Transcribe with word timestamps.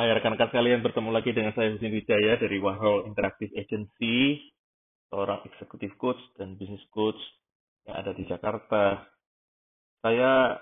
Hai 0.00 0.16
rekan-rekan 0.16 0.48
sekalian, 0.48 0.80
bertemu 0.80 1.12
lagi 1.12 1.28
dengan 1.36 1.52
saya 1.52 1.76
Husin 1.76 1.92
Wijaya 1.92 2.40
dari 2.40 2.56
Wahol 2.56 3.04
Interactive 3.04 3.52
Agency, 3.52 4.40
seorang 5.12 5.44
executive 5.44 5.92
coach 6.00 6.16
dan 6.40 6.56
business 6.56 6.80
coach 6.88 7.20
yang 7.84 8.00
ada 8.00 8.16
di 8.16 8.24
Jakarta. 8.24 9.04
Saya 10.00 10.56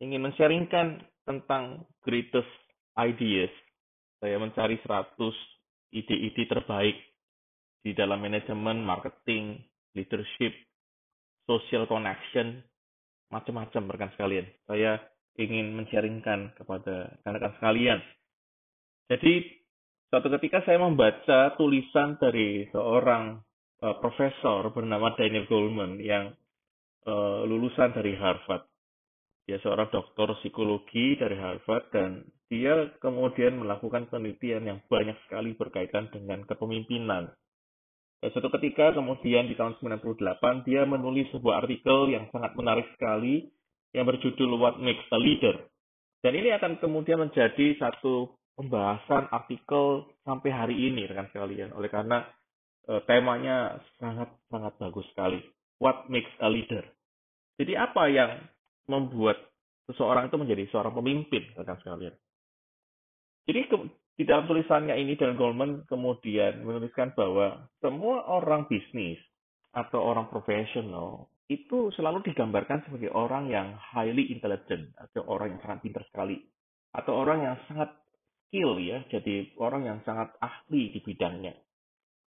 ingin 0.00 0.24
men-sharingkan 0.24 1.04
tentang 1.28 1.84
greatest 2.00 2.48
ideas. 2.96 3.52
Saya 4.24 4.40
mencari 4.40 4.80
100 4.80 5.20
ide-ide 5.92 6.48
terbaik 6.48 6.96
di 7.84 7.92
dalam 7.92 8.24
manajemen, 8.24 8.88
marketing, 8.88 9.60
leadership, 9.92 10.56
social 11.44 11.84
connection, 11.84 12.64
macam-macam 13.28 13.92
rekan 13.92 14.10
sekalian. 14.16 14.48
Saya 14.64 15.12
ingin 15.34 15.74
men-sharingkan 15.74 16.54
kepada 16.54 17.14
rekan-rekan 17.18 17.52
sekalian. 17.58 18.00
Jadi, 19.10 19.34
suatu 20.08 20.30
ketika 20.38 20.62
saya 20.62 20.78
membaca 20.78 21.58
tulisan 21.58 22.16
dari 22.22 22.70
seorang 22.70 23.42
uh, 23.82 23.96
profesor 23.98 24.70
bernama 24.70 25.12
Daniel 25.18 25.44
Goleman 25.50 25.98
yang 26.00 26.32
uh, 27.04 27.42
lulusan 27.44 27.92
dari 27.92 28.16
Harvard. 28.16 28.64
Dia 29.44 29.60
seorang 29.60 29.92
doktor 29.92 30.40
psikologi 30.40 31.20
dari 31.20 31.36
Harvard 31.36 31.92
dan 31.92 32.24
dia 32.48 32.88
kemudian 32.96 33.60
melakukan 33.60 34.08
penelitian 34.08 34.64
yang 34.64 34.78
banyak 34.88 35.18
sekali 35.28 35.52
berkaitan 35.52 36.08
dengan 36.08 36.48
kepemimpinan. 36.48 37.28
Dan 38.24 38.28
suatu 38.32 38.48
ketika 38.56 38.96
kemudian 38.96 39.52
di 39.52 39.58
tahun 39.58 39.76
98 39.84 40.64
dia 40.64 40.88
menulis 40.88 41.28
sebuah 41.28 41.60
artikel 41.60 42.08
yang 42.08 42.24
sangat 42.32 42.56
menarik 42.56 42.88
sekali 42.96 43.52
yang 43.94 44.04
berjudul 44.10 44.58
What 44.58 44.82
Makes 44.82 45.06
a 45.14 45.18
Leader. 45.22 45.56
Dan 46.20 46.34
ini 46.34 46.50
akan 46.50 46.82
kemudian 46.82 47.22
menjadi 47.22 47.78
satu 47.78 48.34
pembahasan 48.58 49.28
artikel 49.30 50.08
sampai 50.26 50.50
hari 50.50 50.76
ini 50.90 51.06
rekan 51.06 51.30
sekalian. 51.30 51.70
Oleh 51.76 51.92
karena 51.92 52.24
e, 52.88 53.02
temanya 53.04 53.78
sangat 54.02 54.32
sangat 54.48 54.72
bagus 54.80 55.06
sekali. 55.14 55.38
What 55.78 56.08
makes 56.08 56.30
a 56.40 56.48
leader? 56.48 56.86
Jadi 57.60 57.76
apa 57.76 58.08
yang 58.08 58.30
membuat 58.88 59.36
seseorang 59.90 60.32
itu 60.32 60.36
menjadi 60.40 60.64
seorang 60.70 60.94
pemimpin 60.96 61.44
rekan 61.54 61.76
sekalian? 61.82 62.14
Jadi 63.44 63.60
ke, 63.68 63.76
di 64.16 64.24
dalam 64.24 64.48
tulisannya 64.48 64.96
ini 64.96 65.18
dan 65.20 65.36
Goldman 65.36 65.84
kemudian 65.84 66.64
menuliskan 66.64 67.12
bahwa 67.12 67.68
semua 67.84 68.24
orang 68.30 68.64
bisnis 68.70 69.20
atau 69.74 70.00
orang 70.00 70.30
profesional 70.30 71.28
itu 71.48 71.92
selalu 71.92 72.24
digambarkan 72.24 72.88
sebagai 72.88 73.12
orang 73.12 73.52
yang 73.52 73.76
highly 73.76 74.32
intelligent 74.32 74.96
atau 74.96 75.28
orang 75.28 75.56
yang 75.56 75.60
sangat 75.60 75.78
pintar 75.84 76.02
sekali 76.08 76.40
atau 76.96 77.12
orang 77.20 77.44
yang 77.44 77.56
sangat 77.68 77.92
skill 78.48 78.80
ya 78.80 79.04
jadi 79.12 79.52
orang 79.60 79.84
yang 79.84 79.98
sangat 80.08 80.32
ahli 80.40 80.94
di 80.94 81.00
bidangnya. 81.04 81.52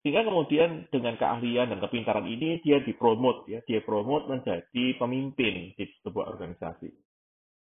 Sehingga 0.04 0.22
kemudian 0.22 0.86
dengan 0.92 1.18
keahlian 1.18 1.72
dan 1.72 1.78
kepintaran 1.82 2.28
ini 2.28 2.60
dia 2.62 2.78
dipromot 2.84 3.48
ya 3.48 3.64
dia 3.64 3.80
promote 3.82 4.28
menjadi 4.28 4.84
pemimpin 5.00 5.72
di 5.74 5.84
sebuah 6.04 6.36
organisasi. 6.36 6.92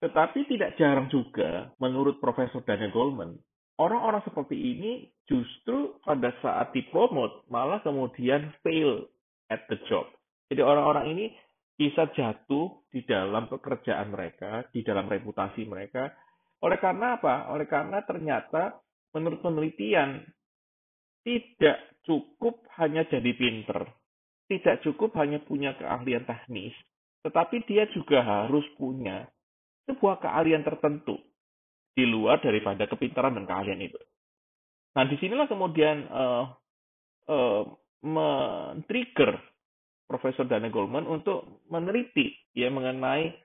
Tetapi 0.03 0.39
tidak 0.45 0.77
jarang 0.77 1.09
juga 1.09 1.73
menurut 1.81 2.21
Profesor 2.21 2.61
Daniel 2.61 2.93
Goleman 2.93 3.39
orang-orang 3.77 4.25
seperti 4.25 4.57
ini 4.57 4.91
justru 5.29 5.95
pada 6.01 6.33
saat 6.43 6.73
dipromot 6.73 7.45
malah 7.47 7.81
kemudian 7.85 8.51
fail 8.65 9.05
at 9.53 9.63
the 9.71 9.77
job 9.87 10.16
jadi 10.47 10.61
orang-orang 10.63 11.05
ini 11.11 11.25
bisa 11.77 12.09
jatuh 12.09 12.87
di 12.89 13.05
dalam 13.05 13.45
pekerjaan 13.51 14.09
mereka, 14.09 14.65
di 14.73 14.81
dalam 14.81 15.05
reputasi 15.05 15.67
mereka. 15.69 16.09
Oleh 16.65 16.81
karena 16.81 17.21
apa? 17.21 17.53
Oleh 17.53 17.69
karena 17.69 18.01
ternyata 18.01 18.81
menurut 19.13 19.43
penelitian 19.45 20.25
tidak 21.21 22.01
cukup 22.07 22.65
hanya 22.81 23.05
jadi 23.05 23.29
pinter, 23.35 23.85
tidak 24.49 24.81
cukup 24.81 25.13
hanya 25.21 25.43
punya 25.43 25.77
keahlian 25.77 26.25
teknis, 26.25 26.73
tetapi 27.21 27.67
dia 27.67 27.85
juga 27.93 28.23
harus 28.23 28.63
punya 28.79 29.27
sebuah 29.85 30.23
keahlian 30.23 30.65
tertentu 30.65 31.19
di 31.93 32.07
luar 32.07 32.41
daripada 32.41 32.87
kepintaran 32.89 33.37
dan 33.37 33.45
keahlian 33.45 33.83
itu. 33.83 33.99
Nah, 34.97 35.05
di 35.05 35.19
sinilah 35.21 35.45
kemudian 35.45 36.09
uh, 36.09 36.45
uh, 37.29 37.63
men-trigger 38.01 39.37
Profesor 40.07 40.47
Dana 40.47 40.71
Goldman 40.71 41.03
untuk 41.03 41.67
meneliti 41.67 42.31
ya 42.55 42.71
mengenai 42.71 43.35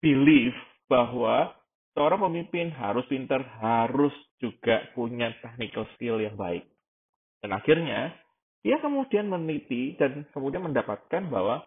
belief 0.00 0.56
bahwa 0.88 1.52
seorang 1.92 2.24
pemimpin 2.24 2.72
harus 2.72 3.04
pintar, 3.08 3.44
harus 3.60 4.12
juga 4.40 4.84
punya 4.96 5.32
technical 5.44 5.84
skill 5.96 6.20
yang 6.20 6.36
baik. 6.36 6.64
Dan 7.44 7.52
akhirnya 7.52 8.16
dia 8.64 8.80
kemudian 8.80 9.28
meneliti 9.28 9.94
dan 10.00 10.24
kemudian 10.32 10.64
mendapatkan 10.64 11.22
bahwa 11.28 11.62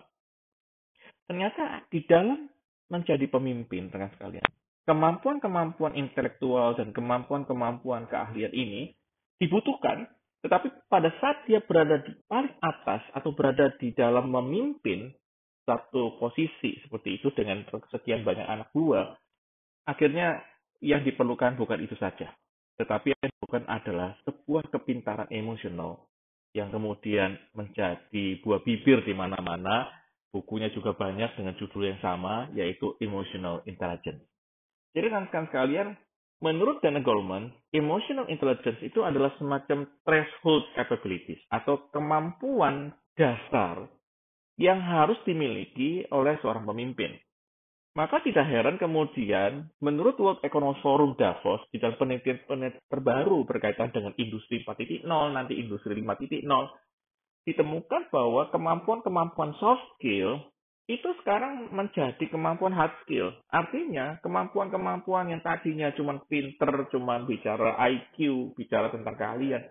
ternyata 1.30 1.86
di 1.94 2.04
dalam 2.10 2.50
menjadi 2.90 3.30
pemimpin 3.30 3.94
dengan 3.94 4.10
sekalian, 4.18 4.50
kemampuan-kemampuan 4.90 5.94
intelektual 5.94 6.74
dan 6.74 6.90
kemampuan-kemampuan 6.90 8.10
keahlian 8.10 8.50
ini 8.50 8.98
dibutuhkan 9.38 10.10
tetapi 10.40 10.72
pada 10.88 11.12
saat 11.20 11.44
dia 11.44 11.60
berada 11.60 12.00
di 12.00 12.16
paling 12.32 12.56
atas 12.64 13.04
atau 13.12 13.36
berada 13.36 13.76
di 13.76 13.92
dalam 13.92 14.32
memimpin 14.32 15.12
satu 15.68 16.18
posisi 16.18 16.80
seperti 16.82 17.20
itu 17.20 17.30
dengan 17.36 17.62
sekian 17.92 18.24
banyak 18.24 18.48
anak 18.48 18.72
buah, 18.72 19.14
akhirnya 19.86 20.40
yang 20.80 21.04
diperlukan 21.04 21.60
bukan 21.60 21.84
itu 21.84 21.94
saja. 22.00 22.32
Tetapi 22.80 23.12
yang 23.12 23.28
diperlukan 23.28 23.66
adalah 23.68 24.16
sebuah 24.24 24.72
kepintaran 24.72 25.28
emosional 25.30 26.08
yang 26.56 26.72
kemudian 26.72 27.38
menjadi 27.54 28.40
buah 28.42 28.64
bibir 28.64 29.04
di 29.04 29.14
mana-mana. 29.14 29.92
Bukunya 30.30 30.70
juga 30.70 30.94
banyak 30.94 31.42
dengan 31.42 31.58
judul 31.58 31.90
yang 31.90 31.98
sama, 32.06 32.46
yaitu 32.54 32.94
Emotional 33.02 33.66
Intelligence. 33.66 34.22
Jadi 34.94 35.10
rekan-rekan 35.10 35.50
sekalian, 35.50 35.88
Menurut 36.40 36.80
Dana 36.80 37.04
Goleman, 37.04 37.52
emotional 37.76 38.32
intelligence 38.32 38.80
itu 38.80 39.04
adalah 39.04 39.36
semacam 39.36 39.84
threshold 40.08 40.64
capabilities 40.72 41.44
atau 41.52 41.92
kemampuan 41.92 42.96
dasar 43.20 43.92
yang 44.56 44.80
harus 44.80 45.20
dimiliki 45.28 46.08
oleh 46.16 46.40
seorang 46.40 46.64
pemimpin. 46.64 47.12
Maka 48.00 48.24
tidak 48.24 48.48
heran 48.48 48.80
kemudian, 48.80 49.68
menurut 49.84 50.16
World 50.16 50.40
Economic 50.46 50.80
Forum 50.80 51.20
Davos, 51.20 51.60
di 51.76 51.84
dalam 51.84 52.00
penelitian-penelitian 52.00 52.88
terbaru 52.88 53.44
berkaitan 53.44 53.92
dengan 53.92 54.16
industri 54.16 54.64
4.0, 54.64 55.04
nanti 55.36 55.60
industri 55.60 56.00
5.0, 56.00 56.48
ditemukan 57.44 58.02
bahwa 58.14 58.48
kemampuan-kemampuan 58.56 59.52
soft 59.60 59.84
skill 59.98 60.40
itu 60.90 61.06
sekarang 61.22 61.70
menjadi 61.70 62.26
kemampuan 62.34 62.74
hard 62.74 62.98
skill. 63.06 63.30
Artinya, 63.54 64.18
kemampuan-kemampuan 64.26 65.30
yang 65.30 65.46
tadinya 65.46 65.94
cuma 65.94 66.18
pinter, 66.26 66.90
cuma 66.90 67.22
bicara 67.22 67.78
IQ, 67.94 68.50
bicara 68.58 68.90
tentang 68.90 69.14
keahlian, 69.14 69.62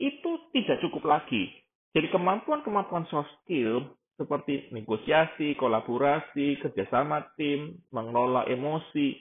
itu 0.00 0.30
tidak 0.56 0.80
cukup 0.80 1.04
lagi. 1.04 1.52
Jadi 1.92 2.08
kemampuan-kemampuan 2.08 3.04
soft 3.12 3.28
skill 3.44 3.92
seperti 4.16 4.72
negosiasi, 4.72 5.52
kolaborasi, 5.60 6.56
kerjasama 6.64 7.28
tim, 7.36 7.84
mengelola 7.92 8.48
emosi, 8.48 9.20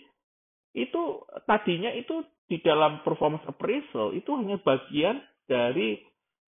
itu 0.74 1.28
tadinya 1.46 1.92
itu 1.92 2.26
di 2.50 2.58
dalam 2.64 3.06
performance 3.06 3.46
appraisal 3.46 4.16
itu 4.16 4.30
hanya 4.38 4.58
bagian 4.62 5.22
dari 5.46 6.02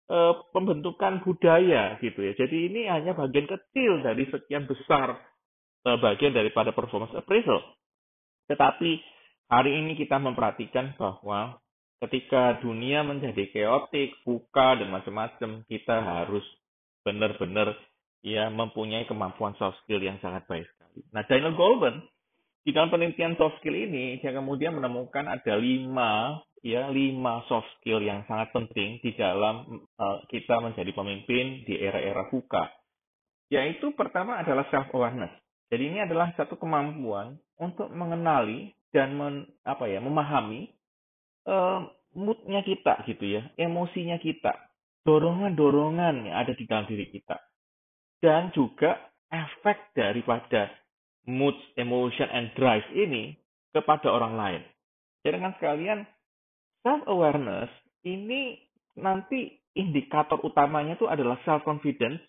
uh, 0.09 0.33
pembentukan 0.53 1.21
budaya 1.25 1.97
gitu 2.01 2.19
ya. 2.21 2.33
Jadi 2.37 2.71
ini 2.71 2.81
hanya 2.89 3.17
bagian 3.17 3.49
kecil 3.49 4.01
dari 4.05 4.25
sekian 4.29 4.69
besar 4.69 5.17
uh, 5.85 5.97
bagian 6.01 6.33
daripada 6.33 6.73
performance 6.73 7.13
appraisal. 7.13 7.61
Tetapi 8.49 9.01
hari 9.49 9.71
ini 9.81 9.97
kita 9.97 10.21
memperhatikan 10.21 10.93
bahwa 10.97 11.57
ketika 12.05 12.61
dunia 12.61 13.01
menjadi 13.01 13.49
keotik, 13.49 14.13
buka 14.21 14.77
dan 14.77 14.93
macam-macam, 14.93 15.65
kita 15.65 15.95
harus 16.01 16.45
benar-benar 17.05 17.73
ya 18.25 18.49
mempunyai 18.49 19.05
kemampuan 19.05 19.53
soft 19.61 19.77
skill 19.85 20.01
yang 20.01 20.17
sangat 20.21 20.45
baik 20.49 20.65
sekali. 20.65 21.05
Nah, 21.13 21.21
Daniel 21.29 21.53
Goleman 21.53 22.01
di 22.65 22.73
dalam 22.73 22.89
penelitian 22.89 23.37
soft 23.37 23.61
skill 23.61 23.77
ini, 23.77 24.17
dia 24.17 24.33
kemudian 24.33 24.73
menemukan 24.73 25.29
ada 25.29 25.53
lima 25.53 26.41
ya 26.65 26.89
lima 26.89 27.45
soft 27.45 27.69
skill 27.77 28.01
yang 28.01 28.25
sangat 28.25 28.49
penting 28.49 28.97
di 29.05 29.13
dalam 29.13 29.85
uh, 30.01 30.25
kita 30.33 30.57
menjadi 30.57 30.89
pemimpin 30.97 31.61
di 31.61 31.77
era-era 31.77 32.25
VUCA. 32.33 32.65
Yaitu 33.53 33.93
pertama 33.93 34.41
adalah 34.41 34.65
self 34.73 34.89
awareness. 34.97 35.29
Jadi 35.69 35.93
ini 35.93 36.01
adalah 36.01 36.33
satu 36.33 36.57
kemampuan 36.57 37.37
untuk 37.61 37.93
mengenali 37.93 38.73
dan 38.89 39.13
men, 39.13 39.45
apa 39.61 39.85
ya 39.85 40.01
memahami 40.01 40.73
uh, 41.45 41.85
moodnya 42.17 42.65
kita 42.65 43.05
gitu 43.05 43.37
ya, 43.37 43.41
emosinya 43.61 44.17
kita, 44.17 44.55
dorongan-dorongan 45.05 46.31
yang 46.31 46.35
ada 46.41 46.57
di 46.57 46.65
dalam 46.65 46.89
diri 46.89 47.11
kita, 47.11 47.37
dan 48.23 48.49
juga 48.55 49.11
efek 49.29 49.93
daripada 49.93 50.71
mood, 51.27 51.53
emotion, 51.75 52.29
and 52.31 52.55
drive 52.55 52.87
ini 52.95 53.35
kepada 53.75 54.09
orang 54.09 54.33
lain. 54.39 54.61
Jadi 55.21 55.41
dengan 55.41 55.53
sekalian 55.59 55.99
self 56.85 57.01
awareness 57.09 57.73
ini 58.05 58.61
nanti 58.93 59.57
indikator 59.73 60.37
utamanya 60.45 60.93
itu 60.93 61.09
adalah 61.09 61.41
self 61.41 61.65
confidence, 61.65 62.21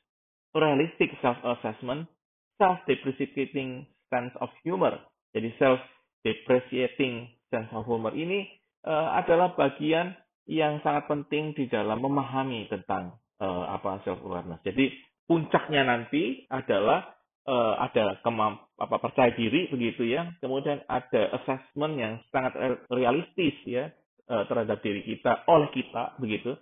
realistic 0.56 1.12
self 1.20 1.36
assessment, 1.44 2.08
self 2.56 2.80
depreciating 2.88 3.84
sense 4.08 4.32
of 4.40 4.48
humor. 4.64 4.96
Jadi 5.36 5.52
self 5.60 5.78
depreciating 6.24 7.28
sense 7.52 7.68
of 7.76 7.84
humor 7.84 8.16
ini 8.16 8.48
uh, 8.88 9.20
adalah 9.20 9.52
bagian 9.52 10.16
yang 10.48 10.80
sangat 10.80 11.04
penting 11.06 11.52
di 11.52 11.68
dalam 11.68 12.00
memahami 12.00 12.66
tentang 12.72 13.14
uh, 13.38 13.68
apa 13.70 14.00
self 14.08 14.18
awareness. 14.24 14.64
Jadi 14.64 14.88
puncaknya 15.28 15.84
nanti 15.84 16.48
adalah 16.48 17.12
uh, 17.44 17.76
ada 17.84 18.18
kemamp 18.24 18.72
apa 18.80 18.96
percaya 18.98 19.30
diri 19.36 19.68
begitu 19.68 20.08
ya. 20.08 20.32
Kemudian 20.40 20.80
ada 20.88 21.36
assessment 21.36 21.94
yang 22.00 22.14
sangat 22.32 22.56
realistis 22.88 23.54
ya 23.68 23.92
uh, 24.30 24.44
terhadap 24.46 24.78
diri 24.82 25.02
kita 25.02 25.46
oleh 25.50 25.70
kita 25.72 26.18
begitu. 26.22 26.54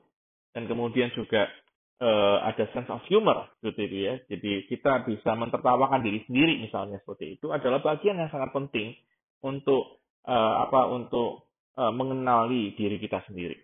Dan 0.55 0.70
kemudian 0.70 1.11
juga 1.19 1.50
uh, 1.99 2.38
ada 2.46 2.70
sense 2.70 2.90
of 2.90 3.02
humor 3.11 3.50
gitu 3.61 3.84
ya. 3.90 4.19
Jadi 4.31 4.70
kita 4.70 5.02
bisa 5.06 5.34
mentertawakan 5.34 6.00
diri 6.02 6.22
sendiri 6.26 6.62
misalnya 6.62 7.02
seperti 7.02 7.38
itu 7.40 7.50
adalah 7.50 7.82
bagian 7.82 8.19
yang 8.19 8.31
sangat 8.31 8.55
penting 8.55 8.94
untuk 9.43 10.00
uh, 10.25 10.55
apa 10.69 10.88
untuk 10.88 11.50
uh, 11.76 11.93
mengenali 11.93 12.72
diri 12.78 12.96
kita 13.02 13.22
sendiri. 13.28 13.58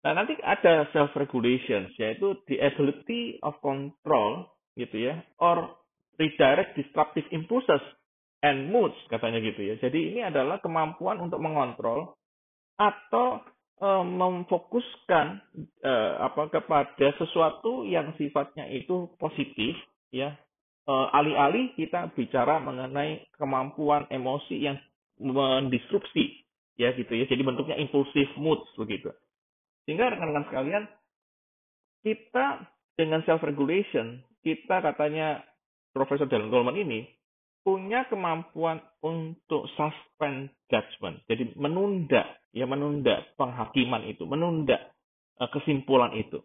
Nah, 0.00 0.16
nanti 0.16 0.32
ada 0.40 0.88
self 0.96 1.12
regulation 1.12 1.92
yaitu 2.00 2.40
the 2.48 2.56
ability 2.64 3.36
of 3.44 3.52
control 3.60 4.48
gitu 4.78 4.96
ya 5.12 5.20
or 5.36 5.76
redirect 6.16 6.72
disruptive 6.72 7.28
impulses 7.36 7.84
and 8.40 8.72
moods 8.72 8.96
katanya 9.12 9.44
gitu 9.44 9.60
ya. 9.60 9.74
Jadi 9.76 10.16
ini 10.16 10.20
adalah 10.24 10.56
kemampuan 10.64 11.20
untuk 11.20 11.40
mengontrol 11.44 12.16
atau 12.80 13.44
uh, 13.84 14.04
memfokuskan 14.04 15.26
uh, 15.84 16.12
apa 16.24 16.48
kepada 16.48 17.12
sesuatu 17.20 17.84
yang 17.84 18.16
sifatnya 18.16 18.64
itu 18.72 19.12
positif 19.20 19.76
ya. 20.08 20.32
Uh, 20.88 21.12
alih-alih 21.12 21.76
kita 21.76 22.08
bicara 22.16 22.56
mengenai 22.56 23.28
kemampuan 23.36 24.08
emosi 24.08 24.64
yang 24.64 24.80
mendisrupsi 25.20 26.40
ya 26.80 26.96
gitu 26.96 27.12
ya. 27.12 27.28
Jadi 27.28 27.44
bentuknya 27.44 27.76
impulsif 27.76 28.26
mood 28.40 28.64
begitu. 28.80 29.12
Sehingga 29.84 30.08
rekan-rekan 30.08 30.48
sekalian 30.48 30.84
kita 32.00 32.64
dengan 32.96 33.20
self 33.28 33.44
regulation 33.44 34.24
kita 34.40 34.80
katanya 34.80 35.44
Profesor 35.92 36.24
Dallin 36.24 36.48
Coleman 36.48 36.80
ini 36.80 37.04
punya 37.60 38.08
kemampuan 38.08 38.80
untuk 39.04 39.68
suspend 39.76 40.48
judgment. 40.72 41.20
Jadi 41.28 41.52
menunda, 41.60 42.24
ya 42.50 42.66
menunda 42.66 43.22
penghakiman 43.38 44.06
itu, 44.06 44.26
menunda 44.26 44.78
uh, 45.38 45.48
kesimpulan 45.50 46.14
itu. 46.18 46.42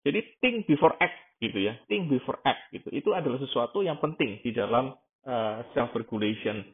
Jadi 0.00 0.20
think 0.40 0.64
before 0.64 0.96
act 0.96 1.36
gitu 1.44 1.60
ya, 1.60 1.76
think 1.84 2.08
before 2.08 2.40
act 2.44 2.72
gitu. 2.72 2.88
Itu 2.88 3.12
adalah 3.12 3.36
sesuatu 3.36 3.84
yang 3.84 4.00
penting 4.00 4.40
di 4.40 4.50
dalam 4.56 4.96
uh, 5.28 5.30
eh, 5.30 5.56
self 5.76 5.92
regulation 5.92 6.64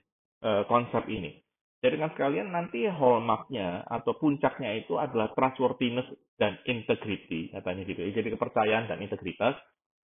uh, 0.46 0.62
eh, 0.62 0.64
konsep 0.70 1.02
ini. 1.10 1.34
Jadi 1.82 2.02
kan 2.02 2.10
sekalian 2.16 2.50
nanti 2.50 2.88
hallmarknya 2.88 3.84
atau 3.86 4.16
puncaknya 4.16 4.80
itu 4.80 4.96
adalah 4.96 5.30
trustworthiness 5.36 6.08
dan 6.40 6.58
integrity 6.66 7.52
katanya 7.52 7.82
gitu. 7.84 8.00
Ya. 8.00 8.10
Jadi 8.22 8.28
kepercayaan 8.34 8.90
dan 8.90 8.98
integritas. 9.02 9.54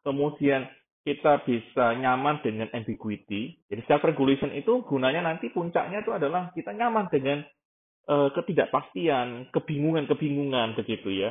Kemudian 0.03 0.67
kita 1.03 1.43
bisa 1.43 1.99
nyaman 1.99 2.43
dengan 2.43 2.71
ambiguity. 2.71 3.59
Jadi 3.67 3.83
self 3.87 4.03
regulation 4.07 4.55
itu 4.55 4.83
gunanya 4.87 5.27
nanti 5.27 5.51
puncaknya 5.51 6.03
itu 6.03 6.15
adalah 6.15 6.55
kita 6.55 6.71
nyaman 6.71 7.11
dengan 7.11 7.43
uh, 8.09 8.29
ketidakpastian, 8.35 9.53
kebingungan-kebingungan 9.53 10.79
begitu 10.79 11.11
ya. 11.13 11.31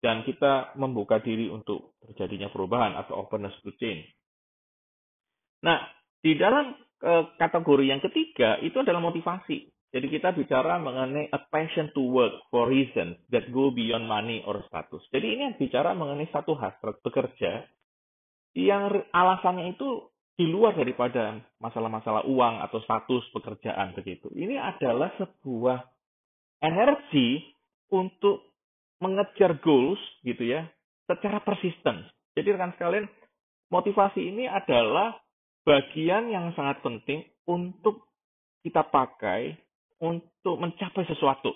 Dan 0.00 0.22
kita 0.22 0.76
membuka 0.76 1.18
diri 1.18 1.48
untuk 1.48 1.96
terjadinya 2.04 2.52
perubahan 2.52 2.94
atau 2.94 3.26
openness 3.26 3.56
to 3.64 3.72
change. 3.80 4.06
Nah, 5.64 5.82
di 6.20 6.36
dalam 6.36 6.76
uh, 7.02 7.32
kategori 7.40 7.84
yang 7.88 8.00
ketiga 8.04 8.60
itu 8.60 8.76
adalah 8.80 9.02
motivasi. 9.02 9.66
Jadi 9.96 10.06
kita 10.12 10.36
bicara 10.36 10.76
mengenai 10.76 11.32
a 11.32 11.40
passion 11.48 11.88
to 11.96 12.04
work 12.04 12.34
for 12.52 12.68
reasons 12.68 13.16
that 13.32 13.48
go 13.48 13.72
beyond 13.72 14.04
money 14.04 14.44
or 14.44 14.60
status. 14.68 15.00
Jadi 15.08 15.40
ini 15.40 15.56
bicara 15.56 15.96
mengenai 15.96 16.28
satu 16.28 16.52
hasrat 16.52 17.00
bekerja 17.00 17.64
yang 18.52 18.92
alasannya 19.14 19.72
itu 19.72 20.12
di 20.36 20.44
luar 20.44 20.76
daripada 20.76 21.40
masalah-masalah 21.64 22.28
uang 22.28 22.60
atau 22.60 22.78
status 22.84 23.24
pekerjaan 23.32 23.96
begitu. 23.96 24.28
Ini 24.36 24.60
adalah 24.60 25.08
sebuah 25.16 25.95
energi 26.62 27.42
untuk 27.92 28.56
mengejar 29.00 29.60
goals 29.60 30.00
gitu 30.24 30.42
ya 30.44 30.64
secara 31.04 31.40
persisten. 31.44 32.06
Jadi 32.36 32.48
rekan 32.52 32.72
sekalian, 32.76 33.06
motivasi 33.72 34.20
ini 34.20 34.44
adalah 34.48 35.16
bagian 35.66 36.32
yang 36.32 36.52
sangat 36.54 36.80
penting 36.80 37.24
untuk 37.48 38.06
kita 38.64 38.82
pakai 38.86 39.54
untuk 40.02 40.58
mencapai 40.58 41.06
sesuatu. 41.06 41.54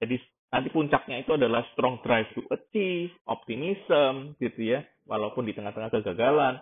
Jadi 0.00 0.18
nanti 0.50 0.68
puncaknya 0.72 1.22
itu 1.22 1.36
adalah 1.36 1.62
strong 1.74 2.00
drive 2.00 2.30
to 2.32 2.42
achieve, 2.50 3.12
optimism 3.28 4.34
gitu 4.40 4.76
ya 4.76 4.80
walaupun 5.06 5.46
di 5.46 5.54
tengah-tengah 5.54 5.90
kegagalan, 5.94 6.58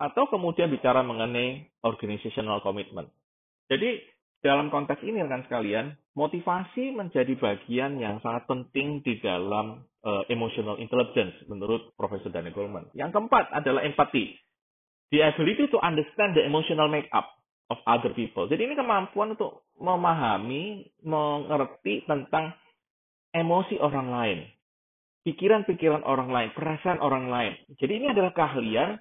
atau 0.00 0.24
kemudian 0.26 0.72
bicara 0.72 1.04
mengenai 1.04 1.68
organizational 1.84 2.64
commitment. 2.64 3.12
Jadi 3.68 4.00
dalam 4.42 4.68
konteks 4.74 5.00
ini 5.06 5.22
rekan 5.22 5.46
sekalian, 5.46 5.94
motivasi 6.18 6.92
menjadi 6.92 7.32
bagian 7.38 7.96
yang 8.02 8.18
sangat 8.20 8.44
penting 8.50 9.00
di 9.06 9.22
dalam 9.22 9.86
uh, 10.02 10.26
emotional 10.28 10.76
intelligence 10.82 11.38
menurut 11.46 11.94
Profesor 11.94 12.28
Daniel 12.28 12.52
Goleman. 12.52 12.90
Yang 12.92 13.14
keempat 13.16 13.54
adalah 13.54 13.86
empati. 13.86 14.34
The 15.14 15.22
ability 15.22 15.70
to 15.70 15.78
understand 15.78 16.34
the 16.34 16.42
emotional 16.42 16.90
makeup 16.90 17.30
of 17.70 17.78
other 17.86 18.10
people. 18.12 18.50
Jadi 18.50 18.66
ini 18.66 18.74
kemampuan 18.74 19.38
untuk 19.38 19.64
memahami, 19.78 20.90
mengerti 21.06 22.02
tentang 22.04 22.52
emosi 23.32 23.78
orang 23.78 24.08
lain 24.10 24.38
pikiran-pikiran 25.22 26.02
orang 26.02 26.30
lain, 26.30 26.50
perasaan 26.52 26.98
orang 26.98 27.30
lain. 27.30 27.54
Jadi 27.78 27.92
ini 28.02 28.06
adalah 28.10 28.34
keahlian 28.34 28.98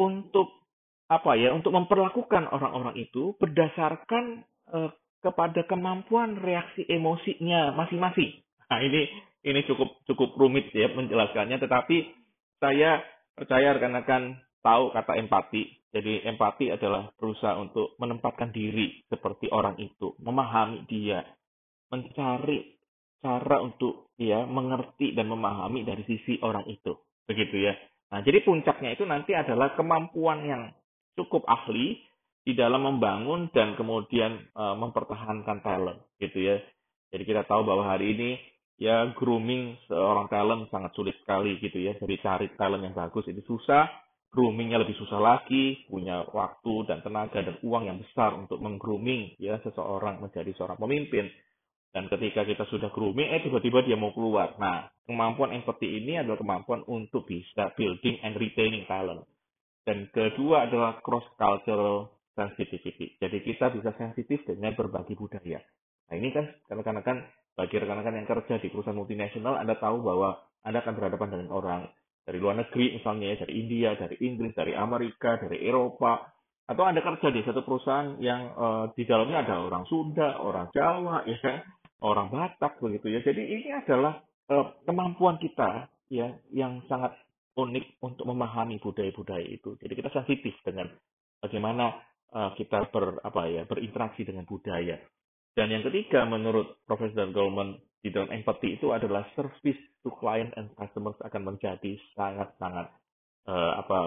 untuk 0.00 0.64
apa 1.06 1.36
ya? 1.36 1.52
Untuk 1.52 1.76
memperlakukan 1.76 2.48
orang-orang 2.48 2.96
itu 2.96 3.36
berdasarkan 3.36 4.44
uh, 4.70 4.90
kepada 5.20 5.66
kemampuan 5.68 6.40
reaksi 6.40 6.88
emosinya 6.88 7.76
masing-masing. 7.76 8.40
Nah, 8.70 8.80
ini 8.80 9.10
ini 9.44 9.60
cukup 9.68 10.00
cukup 10.08 10.36
rumit 10.36 10.72
ya 10.72 10.88
menjelaskannya, 10.92 11.60
tetapi 11.60 12.08
saya 12.62 13.04
percaya 13.36 13.76
rekan-rekan 13.76 14.40
tahu 14.64 14.94
kata 14.94 15.18
empati. 15.20 15.80
Jadi 15.90 16.22
empati 16.22 16.70
adalah 16.70 17.10
berusaha 17.18 17.58
untuk 17.58 17.98
menempatkan 17.98 18.54
diri 18.54 19.02
seperti 19.10 19.50
orang 19.50 19.74
itu, 19.82 20.14
memahami 20.22 20.86
dia, 20.86 21.26
mencari 21.90 22.78
cara 23.20 23.60
untuk 23.60 24.10
ya 24.16 24.48
mengerti 24.48 25.12
dan 25.12 25.28
memahami 25.28 25.84
dari 25.84 26.02
sisi 26.08 26.40
orang 26.40 26.64
itu 26.68 26.96
begitu 27.28 27.68
ya 27.68 27.76
nah 28.10 28.24
jadi 28.24 28.42
puncaknya 28.42 28.96
itu 28.96 29.04
nanti 29.04 29.36
adalah 29.36 29.76
kemampuan 29.76 30.42
yang 30.42 30.62
cukup 31.14 31.44
ahli 31.46 32.00
di 32.40 32.52
dalam 32.56 32.82
membangun 32.82 33.52
dan 33.52 33.76
kemudian 33.76 34.48
uh, 34.56 34.74
mempertahankan 34.76 35.60
talent 35.60 36.00
gitu 36.16 36.38
ya 36.40 36.56
jadi 37.12 37.22
kita 37.24 37.42
tahu 37.44 37.66
bahwa 37.68 37.90
hari 37.90 38.16
ini 38.16 38.30
ya 38.80 39.12
grooming 39.12 39.76
seorang 39.86 40.26
talent 40.32 40.72
sangat 40.72 40.92
sulit 40.96 41.16
sekali 41.20 41.60
gitu 41.60 41.76
ya 41.76 41.96
jadi 42.00 42.14
cari 42.24 42.46
talent 42.56 42.82
yang 42.86 42.96
bagus 42.96 43.28
itu 43.28 43.44
susah 43.44 43.86
groomingnya 44.32 44.80
lebih 44.80 44.96
susah 44.96 45.20
lagi 45.20 45.84
punya 45.90 46.24
waktu 46.32 46.88
dan 46.88 47.04
tenaga 47.04 47.44
dan 47.44 47.60
uang 47.60 47.84
yang 47.86 47.98
besar 48.00 48.32
untuk 48.32 48.56
menggrooming 48.62 49.36
ya 49.36 49.60
seseorang 49.60 50.24
menjadi 50.24 50.54
seorang 50.56 50.80
pemimpin 50.80 51.28
dan 51.90 52.06
ketika 52.06 52.46
kita 52.46 52.64
sudah 52.70 52.94
grooming, 52.94 53.34
eh 53.34 53.42
tiba-tiba 53.42 53.82
dia 53.82 53.98
mau 53.98 54.14
keluar. 54.14 54.54
Nah, 54.62 54.86
kemampuan 55.10 55.50
empathy 55.58 55.98
ini 55.98 56.22
adalah 56.22 56.38
kemampuan 56.38 56.86
untuk 56.86 57.26
bisa 57.26 57.74
building 57.74 58.22
and 58.22 58.38
retaining 58.38 58.86
talent. 58.86 59.26
Dan 59.82 60.06
kedua 60.14 60.70
adalah 60.70 61.02
cross 61.02 61.26
cultural 61.34 62.14
sensitivity. 62.40 63.20
Jadi 63.20 63.44
kita 63.44 63.68
bisa 63.76 63.92
sensitif 64.00 64.40
dengan 64.48 64.72
berbagai 64.72 65.12
budaya. 65.12 65.60
Nah 66.08 66.14
ini 66.16 66.32
kan 66.32 66.48
rekan-rekan 66.72 67.28
bagi 67.52 67.76
rekan-rekan 67.76 68.16
yang 68.16 68.28
kerja 68.28 68.56
di 68.56 68.72
perusahaan 68.72 68.96
multinasional, 68.96 69.60
Anda 69.60 69.76
tahu 69.76 70.00
bahwa 70.00 70.40
Anda 70.64 70.80
akan 70.80 70.96
berhadapan 70.96 71.28
dengan 71.36 71.48
orang 71.52 71.80
dari 72.24 72.40
luar 72.40 72.56
negeri 72.56 72.96
misalnya 72.96 73.36
ya, 73.36 73.36
dari 73.44 73.52
India, 73.60 73.90
dari 74.00 74.16
Inggris, 74.24 74.56
dari 74.56 74.72
Amerika, 74.72 75.36
dari 75.36 75.60
Eropa, 75.60 76.24
atau 76.64 76.82
Anda 76.88 77.04
kerja 77.04 77.28
di 77.28 77.44
satu 77.44 77.60
perusahaan 77.60 78.16
yang 78.22 78.56
uh, 78.56 78.84
di 78.96 79.04
dalamnya 79.04 79.44
ada 79.44 79.60
orang 79.60 79.84
Sunda, 79.90 80.40
orang 80.40 80.72
Jawa, 80.72 81.28
ya 81.28 81.36
kan? 81.44 81.60
orang 82.00 82.32
Batak 82.32 82.80
begitu 82.80 83.12
ya. 83.12 83.20
Jadi 83.20 83.42
ini 83.44 83.68
adalah 83.76 84.20
uh, 84.48 84.72
kemampuan 84.88 85.36
kita 85.36 85.88
ya 86.08 86.32
yang 86.50 86.80
sangat 86.88 87.14
unik 87.56 88.00
untuk 88.00 88.24
memahami 88.24 88.80
budaya-budaya 88.80 89.44
itu. 89.44 89.76
Jadi 89.76 89.92
kita 89.92 90.10
sensitif 90.12 90.56
dengan 90.64 90.88
bagaimana 91.44 91.92
uh, 92.34 92.50
kita 92.54 92.90
ber 92.90 93.18
apa 93.22 93.46
ya 93.50 93.62
berinteraksi 93.66 94.26
dengan 94.26 94.46
budaya. 94.46 94.98
Dan 95.54 95.68
yang 95.74 95.82
ketiga 95.82 96.24
menurut 96.24 96.78
Profesor 96.86 97.26
Goldman 97.34 97.78
di 98.00 98.08
dalam 98.08 98.32
empathy 98.32 98.80
itu 98.80 98.96
adalah 98.96 99.28
service 99.36 99.76
to 100.00 100.08
client 100.16 100.54
and 100.56 100.72
customers 100.78 101.18
akan 101.20 101.52
menjadi 101.52 102.00
sangat-sangat 102.16 102.88
uh, 103.44 103.72
apa 103.76 103.98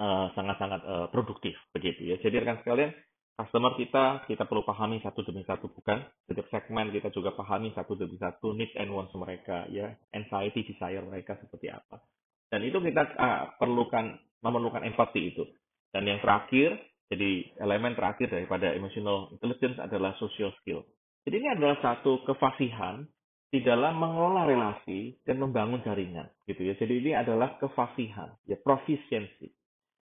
uh, 0.00 0.26
sangat-sangat 0.34 0.80
uh, 0.82 1.06
produktif 1.14 1.54
begitu 1.70 2.10
ya. 2.10 2.16
Jadi 2.18 2.42
rekan 2.42 2.58
sekalian, 2.64 2.90
customer 3.38 3.78
kita 3.78 4.26
kita 4.26 4.42
perlu 4.48 4.66
pahami 4.66 4.98
satu 5.04 5.22
demi 5.22 5.46
satu 5.46 5.70
bukan 5.70 6.02
setiap 6.26 6.50
segmen 6.50 6.90
kita 6.90 7.14
juga 7.14 7.30
pahami 7.36 7.70
satu 7.76 7.94
demi 7.94 8.18
satu 8.18 8.56
needs 8.56 8.74
and 8.74 8.90
wants 8.90 9.14
mereka 9.14 9.70
ya, 9.70 9.94
anxiety 10.16 10.66
desire 10.66 11.04
mereka 11.06 11.38
seperti 11.38 11.70
apa. 11.70 12.02
Dan 12.50 12.66
itu 12.66 12.82
kita 12.82 13.14
uh, 13.14 13.54
perlukan 13.60 14.18
memerlukan 14.42 14.82
empati 14.82 15.30
itu. 15.30 15.46
Dan 15.94 16.06
yang 16.06 16.18
terakhir, 16.18 16.78
jadi 17.10 17.58
elemen 17.58 17.98
terakhir 17.98 18.30
daripada 18.30 18.70
emotional 18.70 19.34
intelligence 19.34 19.82
adalah 19.82 20.14
social 20.22 20.54
skill. 20.62 20.86
Jadi 21.26 21.42
ini 21.42 21.48
adalah 21.58 21.76
satu 21.82 22.22
kefasihan 22.22 23.02
di 23.50 23.66
dalam 23.66 23.98
mengelola 23.98 24.46
relasi 24.46 25.18
dan 25.26 25.42
membangun 25.42 25.82
jaringan, 25.82 26.30
gitu 26.46 26.70
ya. 26.70 26.78
Jadi 26.78 27.02
ini 27.02 27.12
adalah 27.18 27.58
kefasihan, 27.58 28.30
ya 28.46 28.54
proficiency. 28.62 29.50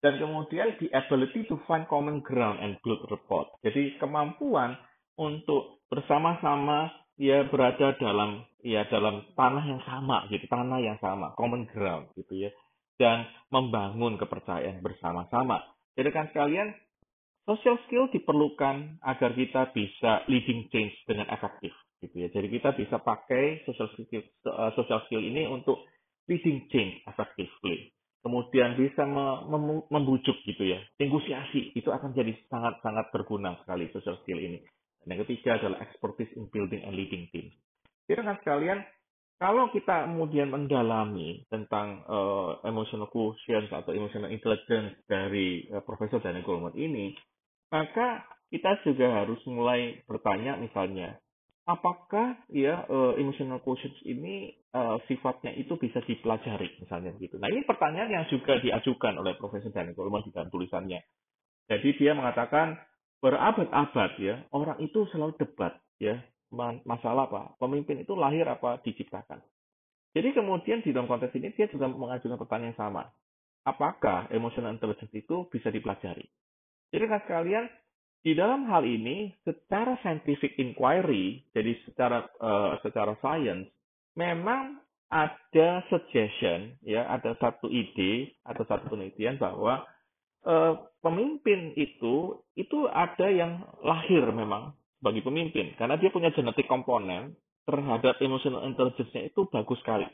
Dan 0.02 0.18
kemudian 0.18 0.82
the 0.82 0.90
ability 0.98 1.46
to 1.46 1.62
find 1.70 1.86
common 1.86 2.26
ground 2.26 2.58
and 2.58 2.82
build 2.82 3.06
rapport. 3.06 3.54
Jadi 3.62 4.02
kemampuan 4.02 4.74
untuk 5.22 5.86
bersama-sama 5.94 6.90
ya 7.22 7.46
berada 7.48 7.94
dalam 8.02 8.44
ya 8.66 8.82
dalam 8.90 9.30
tanah 9.38 9.64
yang 9.66 9.82
sama 9.86 10.26
gitu, 10.34 10.46
tanah 10.50 10.82
yang 10.82 10.98
sama, 10.98 11.38
common 11.38 11.70
ground 11.70 12.10
gitu 12.18 12.50
ya. 12.50 12.52
Dan 12.98 13.30
membangun 13.54 14.18
kepercayaan 14.18 14.82
bersama-sama. 14.82 15.62
Jadi 15.94 16.10
kan 16.12 16.28
sekalian 16.34 16.74
social 17.46 17.78
skill 17.86 18.10
diperlukan 18.10 19.00
agar 19.06 19.32
kita 19.38 19.70
bisa 19.72 20.26
leading 20.26 20.66
change 20.74 20.94
dengan 21.06 21.30
efektif 21.30 21.72
gitu 22.02 22.26
ya. 22.26 22.28
Jadi 22.34 22.48
kita 22.50 22.74
bisa 22.74 22.98
pakai 23.00 23.64
social 23.70 23.90
skill 23.96 24.26
uh, 24.50 24.74
social 24.74 25.02
skill 25.08 25.22
ini 25.22 25.46
untuk 25.46 25.86
leading 26.26 26.66
change 26.74 27.06
effectively. 27.06 27.94
Kemudian 28.26 28.74
bisa 28.74 29.06
membujuk 29.94 30.34
gitu 30.50 30.66
ya. 30.66 30.82
Negosiasi 30.98 31.78
itu 31.78 31.94
akan 31.94 32.18
jadi 32.18 32.34
sangat-sangat 32.50 33.14
berguna 33.14 33.54
sekali 33.62 33.86
social 33.94 34.18
skill 34.26 34.42
ini. 34.42 34.58
Dan 35.06 35.14
yang 35.14 35.22
ketiga 35.30 35.62
adalah 35.62 35.78
expertise 35.86 36.34
in 36.34 36.50
building 36.50 36.82
and 36.82 36.98
leading 36.98 37.30
teams. 37.30 37.54
Jadi 38.10 38.26
kan 38.26 38.42
sekalian, 38.42 38.82
kalau 39.38 39.70
kita 39.70 40.10
kemudian 40.10 40.50
mendalami 40.50 41.46
tentang 41.54 42.02
uh, 42.10 42.58
emotional 42.66 43.14
quotient 43.14 43.70
atau 43.70 43.94
emotional 43.94 44.34
intelligence 44.34 44.98
dari 45.06 45.70
uh, 45.70 45.86
Profesor 45.86 46.18
Daniel 46.18 46.42
Goleman 46.42 46.74
ini, 46.74 47.14
maka 47.70 48.28
kita 48.54 48.82
juga 48.86 49.24
harus 49.24 49.42
mulai 49.50 50.00
bertanya 50.06 50.56
misalnya, 50.58 51.18
apakah 51.66 52.38
ya 52.54 52.86
uh, 52.86 53.18
emotional 53.18 53.58
quotient 53.66 53.98
ini 54.06 54.54
uh, 54.72 55.02
sifatnya 55.10 55.52
itu 55.58 55.74
bisa 55.82 55.98
dipelajari 56.06 56.78
misalnya 56.78 57.12
gitu. 57.18 57.42
Nah 57.42 57.50
ini 57.50 57.66
pertanyaan 57.66 58.10
yang 58.14 58.26
juga 58.30 58.62
diajukan 58.62 59.18
oleh 59.18 59.34
Profesor 59.36 59.74
Daniel 59.74 59.98
Goleman 59.98 60.24
di 60.24 60.32
dalam 60.32 60.54
tulisannya. 60.54 61.02
Jadi 61.66 61.90
dia 61.98 62.14
mengatakan 62.14 62.78
berabad-abad 63.18 64.12
ya 64.22 64.46
orang 64.54 64.78
itu 64.86 65.10
selalu 65.10 65.34
debat 65.42 65.74
ya 65.98 66.22
masalah 66.86 67.26
apa 67.26 67.58
pemimpin 67.58 68.06
itu 68.06 68.14
lahir 68.14 68.46
apa 68.46 68.78
diciptakan. 68.86 69.42
Jadi 70.16 70.32
kemudian 70.32 70.80
di 70.86 70.96
dalam 70.96 71.10
konteks 71.10 71.34
ini 71.36 71.52
dia 71.58 71.68
juga 71.68 71.90
mengajukan 71.92 72.40
pertanyaan 72.40 72.72
yang 72.72 72.80
sama. 72.80 73.04
Apakah 73.66 74.30
emotional 74.30 74.78
intelligence 74.78 75.12
itu 75.12 75.50
bisa 75.50 75.74
dipelajari? 75.74 76.30
Jadi 76.96 77.06
kan 77.12 77.22
sekalian, 77.28 77.66
di 78.24 78.32
dalam 78.34 78.66
hal 78.72 78.88
ini 78.88 79.36
secara 79.44 80.00
scientific 80.00 80.56
inquiry, 80.56 81.44
jadi 81.52 81.76
secara 81.84 82.24
uh, 82.40 82.80
secara 82.82 83.20
science, 83.20 83.68
memang 84.16 84.80
ada 85.12 85.84
suggestion, 85.92 86.74
ya, 86.82 87.06
ada 87.12 87.36
satu 87.38 87.68
ide 87.70 88.34
atau 88.48 88.64
satu 88.66 88.90
penelitian 88.90 89.38
bahwa 89.38 89.86
uh, 90.48 90.74
pemimpin 91.04 91.76
itu 91.78 92.40
itu 92.58 92.88
ada 92.90 93.28
yang 93.30 93.62
lahir 93.84 94.26
memang 94.32 94.74
bagi 95.04 95.22
pemimpin 95.22 95.78
karena 95.78 96.00
dia 96.02 96.10
punya 96.10 96.34
genetik 96.34 96.66
komponen 96.66 97.38
terhadap 97.70 98.18
emotional 98.22 98.66
intelligence-nya 98.66 99.30
itu 99.30 99.46
bagus 99.52 99.78
sekali. 99.84 100.10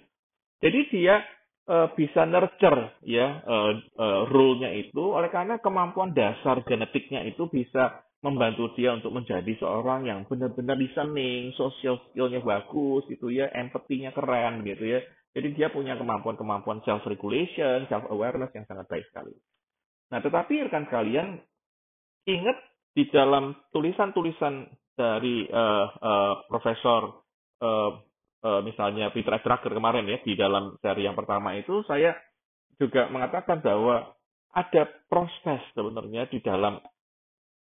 Jadi 0.60 0.80
dia 0.92 1.24
uh, 1.72 1.88
bisa 1.96 2.28
nurture 2.28 3.00
ya 3.08 3.40
uh, 3.48 3.72
uh, 3.96 4.22
rule-nya 4.28 4.76
itu 4.76 5.16
oleh 5.16 5.32
karena 5.32 5.56
kemampuan 5.64 6.12
dasar 6.12 6.60
genetiknya 6.68 7.24
itu 7.24 7.48
bisa 7.48 8.04
membantu 8.22 8.70
dia 8.78 8.94
untuk 8.94 9.18
menjadi 9.18 9.50
seorang 9.58 10.06
yang 10.06 10.30
benar-benar 10.30 10.78
listening, 10.78 11.50
social 11.58 11.98
skill-nya 12.10 12.38
bagus 12.46 13.02
gitu 13.10 13.34
ya, 13.34 13.50
empathy-nya 13.50 14.14
keren 14.14 14.62
gitu 14.62 14.86
ya. 14.86 15.02
Jadi 15.34 15.58
dia 15.58 15.74
punya 15.74 15.98
kemampuan-kemampuan 15.98 16.86
self 16.86 17.02
regulation, 17.10 17.90
self 17.90 18.06
awareness 18.14 18.54
yang 18.54 18.68
sangat 18.70 18.86
baik 18.86 19.10
sekali. 19.10 19.34
Nah, 20.14 20.22
tetapi 20.22 20.70
rekan 20.70 20.86
kalian 20.86 21.42
ingat 22.30 22.58
di 22.94 23.10
dalam 23.10 23.58
tulisan-tulisan 23.74 24.70
dari 24.94 25.48
uh, 25.50 25.88
uh, 25.90 26.36
Profesor 26.46 27.26
uh, 27.64 27.92
uh, 28.44 28.62
misalnya 28.66 29.10
Peter 29.14 29.38
Drucker 29.42 29.74
kemarin 29.74 30.06
ya 30.10 30.18
di 30.22 30.34
dalam 30.38 30.78
seri 30.82 31.06
yang 31.06 31.18
pertama 31.18 31.56
itu 31.58 31.82
saya 31.86 32.18
juga 32.82 33.10
mengatakan 33.14 33.62
bahwa 33.62 34.14
ada 34.52 34.84
proses 35.08 35.62
sebenarnya 35.72 36.28
di 36.28 36.44
dalam 36.44 36.82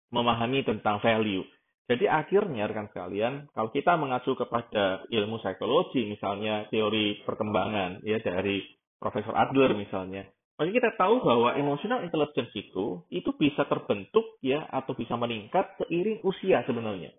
memahami 0.08 0.64
tentang 0.64 1.02
value. 1.04 1.44
Jadi 1.88 2.04
akhirnya 2.04 2.68
rekan 2.68 2.92
sekalian, 2.92 3.48
kalau 3.56 3.72
kita 3.72 3.96
mengacu 3.96 4.36
kepada 4.36 5.08
ilmu 5.08 5.40
psikologi 5.40 6.04
misalnya 6.04 6.68
teori 6.68 7.24
perkembangan 7.24 8.04
ya 8.04 8.20
dari 8.20 8.60
Profesor 9.00 9.32
Adler 9.32 9.72
misalnya, 9.72 10.28
maka 10.60 10.68
kita 10.68 10.90
tahu 11.00 11.24
bahwa 11.24 11.56
emotional 11.56 12.04
intelligence 12.04 12.52
itu 12.52 13.00
itu 13.08 13.30
bisa 13.40 13.64
terbentuk 13.70 14.36
ya 14.44 14.68
atau 14.68 14.92
bisa 14.92 15.16
meningkat 15.16 15.80
seiring 15.80 16.20
usia 16.26 16.60
sebenarnya. 16.68 17.14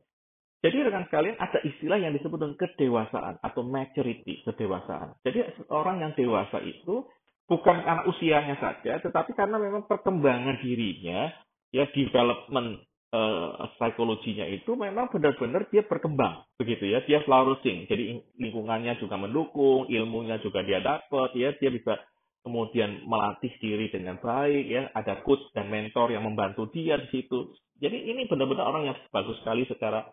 Jadi 0.59 0.75
rekan 0.83 1.07
sekalian 1.07 1.39
ada 1.39 1.59
istilah 1.63 1.99
yang 2.03 2.11
disebut 2.11 2.35
dengan 2.35 2.59
kedewasaan 2.59 3.39
atau 3.39 3.63
maturity, 3.63 4.43
kedewasaan. 4.43 5.15
Jadi 5.23 5.63
orang 5.71 6.03
yang 6.03 6.11
dewasa 6.19 6.59
itu 6.59 7.07
bukan 7.47 7.79
karena 7.79 8.03
usianya 8.03 8.55
saja, 8.59 8.99
tetapi 8.99 9.33
karena 9.39 9.55
memang 9.55 9.87
perkembangan 9.87 10.59
dirinya, 10.59 11.31
ya 11.71 11.87
development 11.95 12.83
uh, 13.15 13.71
psikologinya 13.79 14.45
itu 14.51 14.75
memang 14.75 15.07
benar-benar 15.09 15.71
dia 15.71 15.87
berkembang, 15.87 16.43
begitu 16.59 16.91
ya, 16.91 17.07
dia 17.07 17.23
flourishing. 17.23 17.87
Jadi 17.87 18.19
lingkungannya 18.37 18.99
juga 18.99 19.15
mendukung, 19.15 19.87
ilmunya 19.87 20.43
juga 20.43 20.59
dia 20.67 20.83
dapat, 20.83 21.39
ya 21.39 21.55
dia 21.55 21.71
bisa 21.71 22.03
kemudian 22.43 23.07
melatih 23.07 23.51
diri 23.63 23.87
dengan 23.95 24.19
baik, 24.19 24.65
ya 24.67 24.91
ada 24.91 25.23
coach 25.23 25.43
dan 25.55 25.71
mentor 25.71 26.11
yang 26.11 26.27
membantu 26.27 26.67
dia 26.71 26.99
di 26.99 27.07
situ. 27.15 27.55
Jadi 27.79 28.11
ini 28.11 28.27
benar-benar 28.27 28.67
orang 28.67 28.91
yang 28.91 28.97
bagus 29.09 29.39
sekali 29.39 29.63
secara 29.63 30.03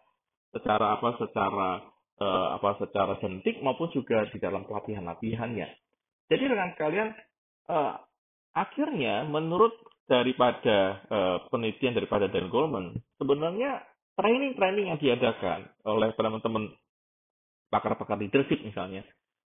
secara 0.57 0.97
apa 0.97 1.21
secara 1.21 1.85
uh, 2.21 2.49
apa 2.57 2.81
secara 2.81 3.21
genetik 3.21 3.61
maupun 3.61 3.93
juga 3.93 4.25
di 4.33 4.41
dalam 4.41 4.65
pelatihan-latihannya. 4.65 5.69
Jadi 6.33 6.45
dengan 6.49 6.73
kalian 6.75 7.09
uh, 7.69 7.95
akhirnya 8.57 9.29
menurut 9.29 9.77
daripada 10.07 11.03
uh, 11.11 11.37
penelitian 11.51 11.95
daripada 11.99 12.31
Dan 12.31 12.49
Goleman 12.49 12.97
sebenarnya 13.21 13.83
training-training 14.17 14.95
yang 14.95 14.99
diadakan 15.03 15.69
oleh 15.85 16.15
teman-teman 16.17 16.73
pakar-pakar 17.69 18.17
leadership 18.17 18.63
misalnya 18.63 19.03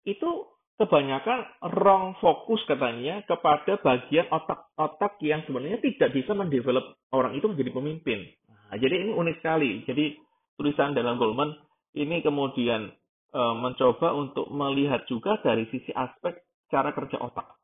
itu 0.03 0.29
kebanyakan 0.81 1.46
wrong 1.77 2.17
fokus 2.17 2.62
katanya 2.65 3.22
kepada 3.29 3.77
bagian 3.79 4.25
otak-otak 4.34 5.22
yang 5.22 5.46
sebenarnya 5.46 5.77
tidak 5.77 6.10
bisa 6.10 6.34
mendevelop 6.34 6.98
orang 7.13 7.38
itu 7.38 7.46
menjadi 7.46 7.70
pemimpin. 7.70 8.20
Nah, 8.50 8.75
jadi 8.81 9.05
ini 9.05 9.12
unik 9.13 9.36
sekali. 9.46 9.86
Jadi 9.86 10.17
tulisan 10.62 10.94
dalam 10.94 11.18
Goldman 11.18 11.58
ini 11.98 12.22
kemudian 12.22 12.94
e, 13.34 13.41
mencoba 13.58 14.13
untuk 14.13 14.46
melihat 14.53 15.10
juga 15.10 15.41
dari 15.41 15.65
sisi 15.74 15.89
aspek 15.89 16.38
cara 16.70 16.94
kerja 16.94 17.18
otak. 17.18 17.58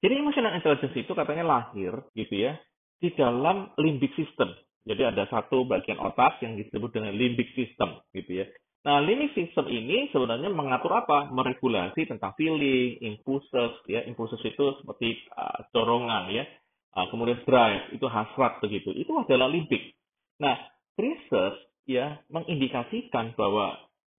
Jadi 0.00 0.16
emotional 0.16 0.56
intelligence 0.56 0.96
itu 0.96 1.12
katanya 1.12 1.44
lahir 1.44 1.92
gitu 2.16 2.32
ya 2.32 2.56
di 2.96 3.12
dalam 3.12 3.68
limbic 3.76 4.16
system. 4.16 4.48
Jadi 4.84 5.04
ada 5.04 5.28
satu 5.28 5.68
bagian 5.68 6.00
otak 6.00 6.40
yang 6.40 6.56
disebut 6.56 6.92
dengan 6.96 7.12
limbic 7.12 7.52
system 7.52 8.00
gitu 8.16 8.44
ya. 8.44 8.46
Nah, 8.84 9.00
limbic 9.00 9.32
system 9.32 9.64
ini 9.72 10.12
sebenarnya 10.12 10.52
mengatur 10.52 10.92
apa? 10.92 11.32
Meregulasi 11.32 12.04
tentang 12.04 12.36
feeling, 12.36 13.00
impulses 13.00 13.80
ya. 13.88 14.04
Impulses 14.04 14.44
itu 14.44 14.76
seperti 14.84 15.24
uh, 15.32 15.64
dorongan 15.72 16.28
ya. 16.36 16.44
Uh, 16.92 17.08
kemudian 17.08 17.40
drive 17.48 17.96
itu 17.96 18.04
hasrat 18.12 18.60
begitu. 18.60 18.92
Itu 18.92 19.16
adalah 19.16 19.48
limbic. 19.48 19.96
Nah, 20.36 20.60
research 21.00 21.56
ya 21.84 22.20
mengindikasikan 22.32 23.36
bahwa 23.36 23.76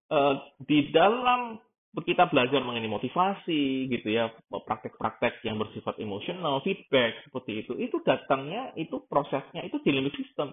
uh, 0.09 0.35
di 0.65 0.89
dalam 0.93 1.57
kita 1.95 2.27
belajar 2.27 2.59
mengenai 2.59 2.91
motivasi 2.91 3.87
gitu 3.87 4.07
ya 4.11 4.27
praktek-praktek 4.51 5.39
yang 5.47 5.55
bersifat 5.55 5.95
emosional 6.03 6.59
feedback 6.59 7.15
seperti 7.23 7.63
itu 7.63 7.73
itu 7.79 8.03
datangnya 8.03 8.75
itu 8.75 8.99
prosesnya 9.07 9.63
itu 9.63 9.79
di 9.79 9.95
limbic 9.95 10.11
system 10.19 10.51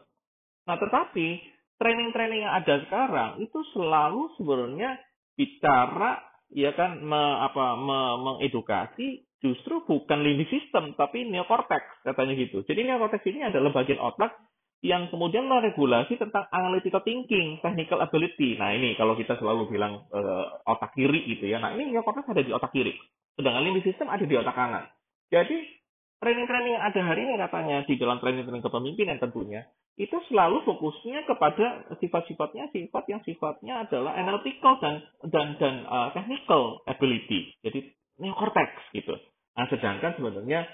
nah 0.63 0.79
tetapi 0.79 1.43
training-training 1.83 2.47
yang 2.47 2.55
ada 2.63 2.79
sekarang 2.87 3.31
itu 3.43 3.59
selalu 3.75 4.31
sebenarnya 4.39 5.03
bicara 5.35 6.23
ya 6.55 6.71
kan 6.77 7.01
me, 7.03 7.23
apa 7.43 7.75
me, 7.81 8.01
mengedukasi 8.23 9.27
justru 9.43 9.83
bukan 9.83 10.23
limbic 10.23 10.47
system 10.53 10.95
tapi 10.95 11.27
neocortex 11.27 12.07
katanya 12.07 12.39
gitu. 12.39 12.63
Jadi 12.63 12.87
neocortex 12.87 13.23
ini 13.27 13.43
adalah 13.43 13.75
bagian 13.75 13.99
otak 13.99 14.39
yang 14.83 15.07
kemudian 15.15 15.47
meregulasi 15.47 16.19
tentang 16.19 16.51
analytical 16.51 17.07
thinking, 17.07 17.63
technical 17.63 18.03
ability. 18.03 18.59
Nah 18.59 18.75
ini 18.75 18.99
kalau 18.99 19.15
kita 19.15 19.39
selalu 19.39 19.71
bilang 19.71 20.03
uh, 20.11 20.59
otak 20.67 20.91
kiri 20.99 21.23
gitu 21.31 21.47
ya. 21.47 21.63
Nah 21.63 21.71
ini 21.79 21.95
neocortex 21.95 22.27
ada 22.27 22.43
di 22.43 22.51
otak 22.51 22.75
kiri, 22.75 22.91
sedangkan 23.39 23.63
limbic 23.63 23.87
system 23.87 24.11
ada 24.11 24.27
di 24.27 24.35
otak 24.35 24.59
kanan. 24.59 24.85
Jadi 25.31 25.83
training-training 26.23 26.79
yang 26.79 26.85
ada 26.87 27.01
hari 27.03 27.21
ini 27.27 27.35
katanya 27.35 27.77
di 27.83 27.95
dalam 27.99 28.19
training-training 28.23 28.63
kepemimpinan 28.63 29.19
tentunya 29.19 29.67
itu 30.01 30.17
selalu 30.31 30.65
fokusnya 30.65 31.29
kepada 31.29 31.85
sifat-sifatnya 32.01 32.71
sifat 32.73 33.05
yang 33.13 33.21
sifatnya 33.27 33.85
adalah 33.85 34.17
analytical 34.17 34.81
dan 34.81 35.05
dan 35.29 35.59
dan 35.61 35.85
uh, 35.85 36.09
technical 36.17 36.81
ability 36.89 37.53
jadi 37.61 37.93
neocortex 38.23 38.71
gitu 38.97 39.19
nah 39.53 39.69
sedangkan 39.69 40.17
sebenarnya 40.17 40.65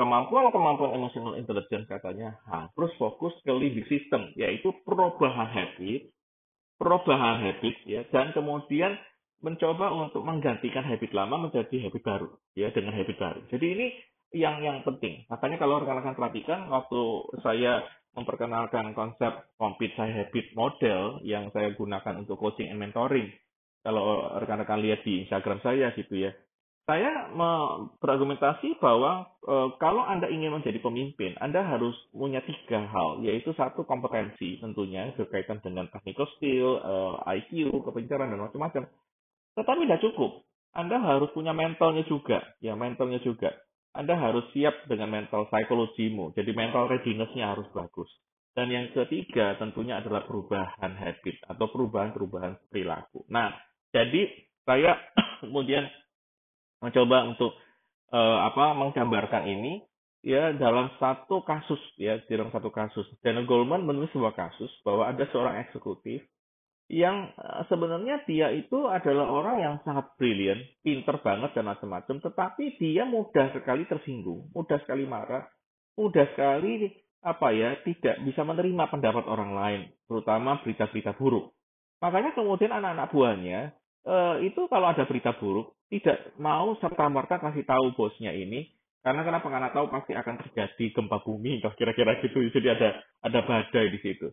kemampuan-kemampuan 0.00 0.96
emotional 0.96 1.36
intelligence 1.36 1.84
katanya 1.84 2.40
harus 2.48 2.92
fokus 2.96 3.36
ke 3.44 3.52
limbic 3.52 3.84
system 3.92 4.32
yaitu 4.40 4.72
perubahan 4.88 5.52
habit 5.52 6.08
perubahan 6.80 7.44
habit 7.44 7.76
ya 7.84 8.08
dan 8.08 8.32
kemudian 8.32 8.96
mencoba 9.44 9.92
untuk 9.92 10.24
menggantikan 10.24 10.88
habit 10.88 11.12
lama 11.12 11.48
menjadi 11.48 11.76
habit 11.88 12.02
baru 12.02 12.28
ya 12.56 12.72
dengan 12.72 12.96
habit 12.96 13.20
baru 13.20 13.40
jadi 13.52 13.66
ini 13.76 13.86
yang 14.34 14.60
yang 14.60 14.82
penting. 14.82 15.22
Makanya 15.30 15.62
kalau 15.62 15.80
rekan-rekan 15.80 16.18
perhatikan 16.18 16.66
waktu 16.66 17.00
saya 17.46 17.86
memperkenalkan 18.18 18.92
konsep 18.92 19.30
Compete 19.54 19.94
Saya 19.94 20.26
Habit 20.26 20.54
Model 20.58 21.22
yang 21.22 21.54
saya 21.54 21.70
gunakan 21.78 22.26
untuk 22.26 22.42
coaching 22.42 22.74
and 22.74 22.82
mentoring. 22.82 23.30
Kalau 23.86 24.34
rekan-rekan 24.42 24.82
lihat 24.82 25.06
di 25.06 25.24
Instagram 25.24 25.62
saya 25.62 25.94
gitu 25.94 26.18
ya. 26.18 26.34
Saya 26.84 27.32
berargumentasi 27.96 28.76
bahwa 28.76 29.24
e, 29.40 29.54
kalau 29.80 30.04
Anda 30.04 30.28
ingin 30.28 30.52
menjadi 30.52 30.84
pemimpin, 30.84 31.32
Anda 31.40 31.64
harus 31.64 31.96
punya 32.12 32.44
tiga 32.44 32.84
hal, 32.84 33.24
yaitu 33.24 33.56
satu 33.56 33.88
kompetensi 33.88 34.60
tentunya 34.60 35.08
berkaitan 35.16 35.64
dengan 35.64 35.88
technical 35.88 36.28
skill, 36.36 36.84
e, 36.84 36.94
IQ, 37.40 37.72
kepencaran 37.88 38.28
dan 38.28 38.36
macam-macam. 38.36 38.84
Tetapi 39.56 39.80
tidak 39.88 40.04
cukup. 40.04 40.44
Anda 40.76 41.00
harus 41.00 41.32
punya 41.32 41.56
mentalnya 41.56 42.04
juga, 42.04 42.44
ya 42.60 42.76
mentalnya 42.76 43.16
juga. 43.24 43.48
Anda 43.96 44.20
harus 44.20 44.44
siap 44.52 44.84
dengan 44.84 45.08
mental 45.08 45.48
psikologimu. 45.48 46.36
Jadi 46.36 46.50
mental 46.52 46.90
readiness-nya 46.90 47.54
harus 47.54 47.64
bagus. 47.72 48.10
Dan 48.52 48.68
yang 48.68 48.92
ketiga 48.92 49.56
tentunya 49.56 50.04
adalah 50.04 50.26
perubahan 50.28 50.92
habit 51.00 51.48
atau 51.48 51.66
perubahan-perubahan 51.72 52.60
perilaku. 52.68 53.24
Nah, 53.32 53.54
jadi 53.94 54.30
saya 54.66 54.98
kemudian 55.46 55.86
mencoba 56.84 57.24
untuk 57.24 57.56
uh, 58.12 58.38
apa 58.44 58.76
menggambarkan 58.76 59.48
ini 59.48 59.80
ya 60.24 60.56
dalam 60.56 60.88
satu 60.96 61.44
kasus 61.44 61.80
ya 62.00 62.20
dalam 62.28 62.52
satu 62.52 62.68
kasus. 62.68 63.04
Daniel 63.20 63.48
Goldman 63.48 63.84
menulis 63.84 64.12
sebuah 64.12 64.36
kasus 64.36 64.72
bahwa 64.84 65.08
ada 65.08 65.24
seorang 65.32 65.60
eksekutif 65.64 66.24
yang 66.92 67.32
eh, 67.32 67.62
sebenarnya 67.68 68.28
dia 68.28 68.52
itu 68.52 68.88
adalah 68.88 69.28
orang 69.28 69.56
yang 69.60 69.74
sangat 69.88 70.12
brilian, 70.20 70.60
pinter 70.84 71.16
banget 71.24 71.56
dan 71.56 71.64
macam-macam, 71.64 72.20
tetapi 72.20 72.76
dia 72.76 73.08
mudah 73.08 73.56
sekali 73.56 73.88
tersinggung, 73.88 74.52
mudah 74.52 74.76
sekali 74.84 75.08
marah, 75.08 75.48
mudah 75.96 76.28
sekali 76.36 76.92
apa 77.24 77.48
ya 77.56 77.80
tidak 77.88 78.20
bisa 78.28 78.44
menerima 78.44 78.84
pendapat 78.92 79.24
orang 79.24 79.52
lain, 79.56 79.80
terutama 80.04 80.60
berita-berita 80.60 81.16
buruk. 81.16 81.56
Makanya 82.04 82.36
kemudian 82.36 82.68
anak-anak 82.68 83.08
buahnya 83.16 83.60
eh, 84.04 84.36
itu 84.48 84.68
kalau 84.68 84.92
ada 84.92 85.04
berita 85.08 85.36
buruk 85.36 85.74
tidak 85.88 86.36
mau 86.40 86.76
serta 86.80 87.08
merta 87.08 87.40
kasih 87.40 87.64
tahu 87.64 87.96
bosnya 87.96 88.32
ini 88.32 88.68
karena 89.04 89.20
kenapa 89.20 89.46
karena 89.52 89.68
tahu 89.68 89.92
pasti 89.92 90.16
akan 90.16 90.40
terjadi 90.40 90.84
gempa 90.96 91.20
bumi 91.20 91.60
kira-kira 91.76 92.20
gitu 92.24 92.40
jadi 92.52 92.76
ada 92.76 92.88
ada 93.20 93.40
badai 93.44 93.92
di 93.92 94.00
situ 94.00 94.32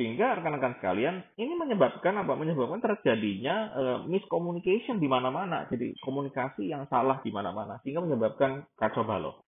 sehingga 0.00 0.32
rekan-rekan 0.32 0.80
sekalian, 0.80 1.20
ini 1.36 1.52
menyebabkan 1.60 2.16
apa? 2.16 2.32
Menyebabkan 2.32 2.80
terjadinya 2.80 3.68
uh, 3.76 3.98
miscommunication 4.08 4.96
di 4.96 5.04
mana-mana. 5.04 5.68
Jadi 5.68 5.92
komunikasi 6.00 6.72
yang 6.72 6.88
salah 6.88 7.20
di 7.20 7.28
mana-mana 7.28 7.76
sehingga 7.84 8.00
menyebabkan 8.00 8.64
kacau 8.80 9.04
balau. 9.04 9.44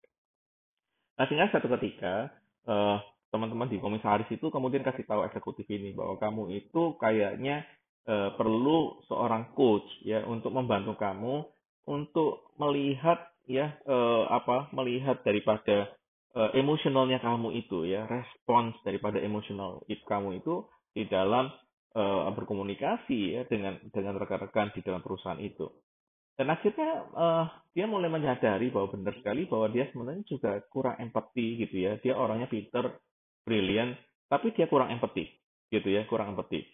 Nah, 1.17 1.25
sehingga 1.25 1.49
satu 1.57 1.73
ketika 1.73 2.29
uh, 2.69 3.01
teman-teman 3.33 3.65
di 3.73 3.81
komisaris 3.81 4.29
itu 4.29 4.53
kemudian 4.53 4.85
kasih 4.85 5.09
tahu 5.09 5.25
eksekutif 5.25 5.65
ini 5.73 5.97
bahwa 5.97 6.21
kamu 6.21 6.53
itu 6.53 7.01
kayaknya 7.01 7.65
uh, 8.09 8.31
perlu 8.35 9.03
seorang 9.07 9.55
coach 9.55 9.87
ya 10.03 10.23
untuk 10.27 10.51
membantu 10.55 10.99
kamu 10.99 11.47
untuk 11.87 12.55
melihat 12.59 13.19
ya 13.47 13.75
uh, 13.87 14.31
apa 14.31 14.71
melihat 14.71 15.23
daripada 15.27 15.91
uh, 16.39 16.51
emosionalnya 16.55 17.19
kamu 17.19 17.59
itu 17.59 17.87
ya 17.87 18.07
respons 18.07 18.79
daripada 18.87 19.19
emosional 19.19 19.83
kamu 19.87 20.43
itu 20.43 20.67
di 20.95 21.09
dalam 21.11 21.51
uh, 21.99 22.31
berkomunikasi 22.31 23.19
ya 23.39 23.43
dengan 23.51 23.79
dengan 23.91 24.19
rekan-rekan 24.19 24.71
di 24.75 24.81
dalam 24.83 25.03
perusahaan 25.03 25.41
itu. 25.43 25.67
Dan 26.33 26.49
akhirnya 26.49 27.13
dia 27.77 27.85
mulai 27.85 28.09
menyadari 28.09 28.73
bahwa 28.73 28.89
benar 28.89 29.13
sekali 29.21 29.45
bahwa 29.45 29.69
dia 29.69 29.85
sebenarnya 29.93 30.25
juga 30.25 30.65
kurang 30.73 30.97
empati 30.97 31.61
gitu 31.61 31.77
ya. 31.77 32.01
Dia 32.01 32.17
orangnya 32.17 32.49
pinter 32.49 32.89
brilian 33.45 33.93
tapi 34.33 34.57
dia 34.57 34.65
kurang 34.65 34.89
empati 34.89 35.29
gitu 35.69 35.89
ya 35.93 36.09
kurang 36.09 36.33
empati. 36.33 36.65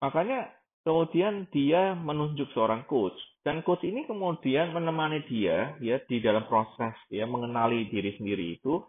Makanya 0.00 0.48
kemudian 0.82 1.46
dia 1.54 1.94
menunjuk 1.94 2.50
seorang 2.54 2.86
coach 2.90 3.16
dan 3.42 3.62
coach 3.66 3.82
ini 3.82 4.06
kemudian 4.06 4.74
menemani 4.74 5.22
dia 5.26 5.74
ya 5.82 5.98
di 6.06 6.18
dalam 6.22 6.46
proses 6.46 6.94
ya 7.10 7.26
mengenali 7.26 7.90
diri 7.90 8.14
sendiri 8.18 8.58
itu 8.58 8.82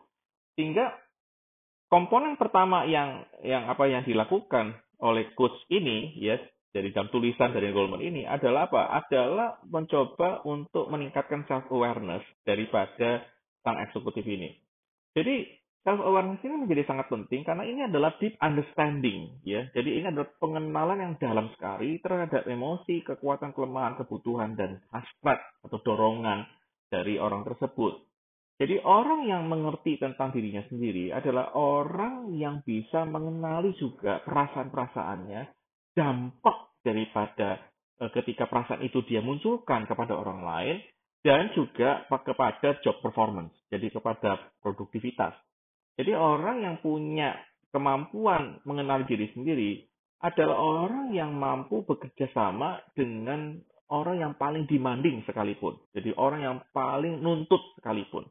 sehingga 0.57 0.93
komponen 1.89 2.37
pertama 2.37 2.85
yang 2.85 3.25
yang 3.45 3.69
apa 3.69 3.85
yang 3.89 4.01
dilakukan 4.05 4.77
oleh 5.01 5.33
coach 5.37 5.57
ini 5.69 6.17
ya 6.17 6.37
dari 6.73 6.89
dalam 6.89 7.13
tulisan 7.13 7.53
dari 7.53 7.69
Goldman 7.69 8.01
ini 8.01 8.25
adalah 8.25 8.65
apa? 8.65 8.89
Adalah 9.05 9.61
mencoba 9.69 10.41
untuk 10.49 10.89
meningkatkan 10.89 11.45
self 11.45 11.69
awareness 11.69 12.25
daripada 12.41 13.21
sang 13.61 13.77
eksekutif 13.77 14.25
ini. 14.25 14.57
Jadi 15.13 15.45
self 15.83 15.99
awareness 15.99 16.39
ini 16.47 16.63
menjadi 16.63 16.87
sangat 16.87 17.11
penting 17.11 17.43
karena 17.43 17.63
ini 17.67 17.85
adalah 17.85 18.15
deep 18.17 18.39
understanding 18.39 19.43
ya. 19.43 19.67
Jadi 19.75 19.99
ini 19.99 20.05
adalah 20.07 20.31
pengenalan 20.39 20.99
yang 20.99 21.13
dalam 21.19 21.51
sekali 21.53 21.99
terhadap 21.99 22.47
emosi, 22.47 23.03
kekuatan, 23.03 23.51
kelemahan, 23.51 23.99
kebutuhan 23.99 24.55
dan 24.55 24.79
hasrat 24.95 25.39
atau 25.63 25.77
dorongan 25.83 26.47
dari 26.87 27.19
orang 27.19 27.43
tersebut. 27.43 27.99
Jadi 28.63 28.79
orang 28.85 29.27
yang 29.27 29.49
mengerti 29.49 29.99
tentang 29.99 30.31
dirinya 30.31 30.63
sendiri 30.71 31.11
adalah 31.11 31.51
orang 31.57 32.31
yang 32.37 32.63
bisa 32.63 33.03
mengenali 33.03 33.75
juga 33.75 34.23
perasaan-perasaannya, 34.23 35.41
dampak 35.97 36.79
daripada 36.85 37.59
e, 37.97 38.13
ketika 38.13 38.45
perasaan 38.45 38.85
itu 38.85 39.01
dia 39.09 39.25
munculkan 39.25 39.89
kepada 39.89 40.13
orang 40.13 40.45
lain, 40.45 40.77
dan 41.25 41.49
juga 41.57 42.05
kepada 42.07 42.77
job 42.85 42.99
performance, 43.01 43.55
jadi 43.73 43.89
kepada 43.89 44.37
produktivitas. 44.61 45.33
Jadi 45.99 46.11
orang 46.17 46.65
yang 46.65 46.75
punya 46.81 47.37
kemampuan 47.69 48.61
mengenal 48.65 49.05
diri 49.05 49.29
sendiri 49.33 49.85
adalah 50.23 50.55
orang 50.55 51.13
yang 51.13 51.35
mampu 51.35 51.83
bekerja 51.83 52.31
sama 52.31 52.79
dengan 52.97 53.59
orang 53.91 54.23
yang 54.23 54.33
paling 54.39 54.65
demanding 54.65 55.21
sekalipun. 55.27 55.77
Jadi 55.93 56.15
orang 56.17 56.41
yang 56.41 56.57
paling 56.71 57.19
nuntut 57.21 57.61
sekalipun 57.77 58.25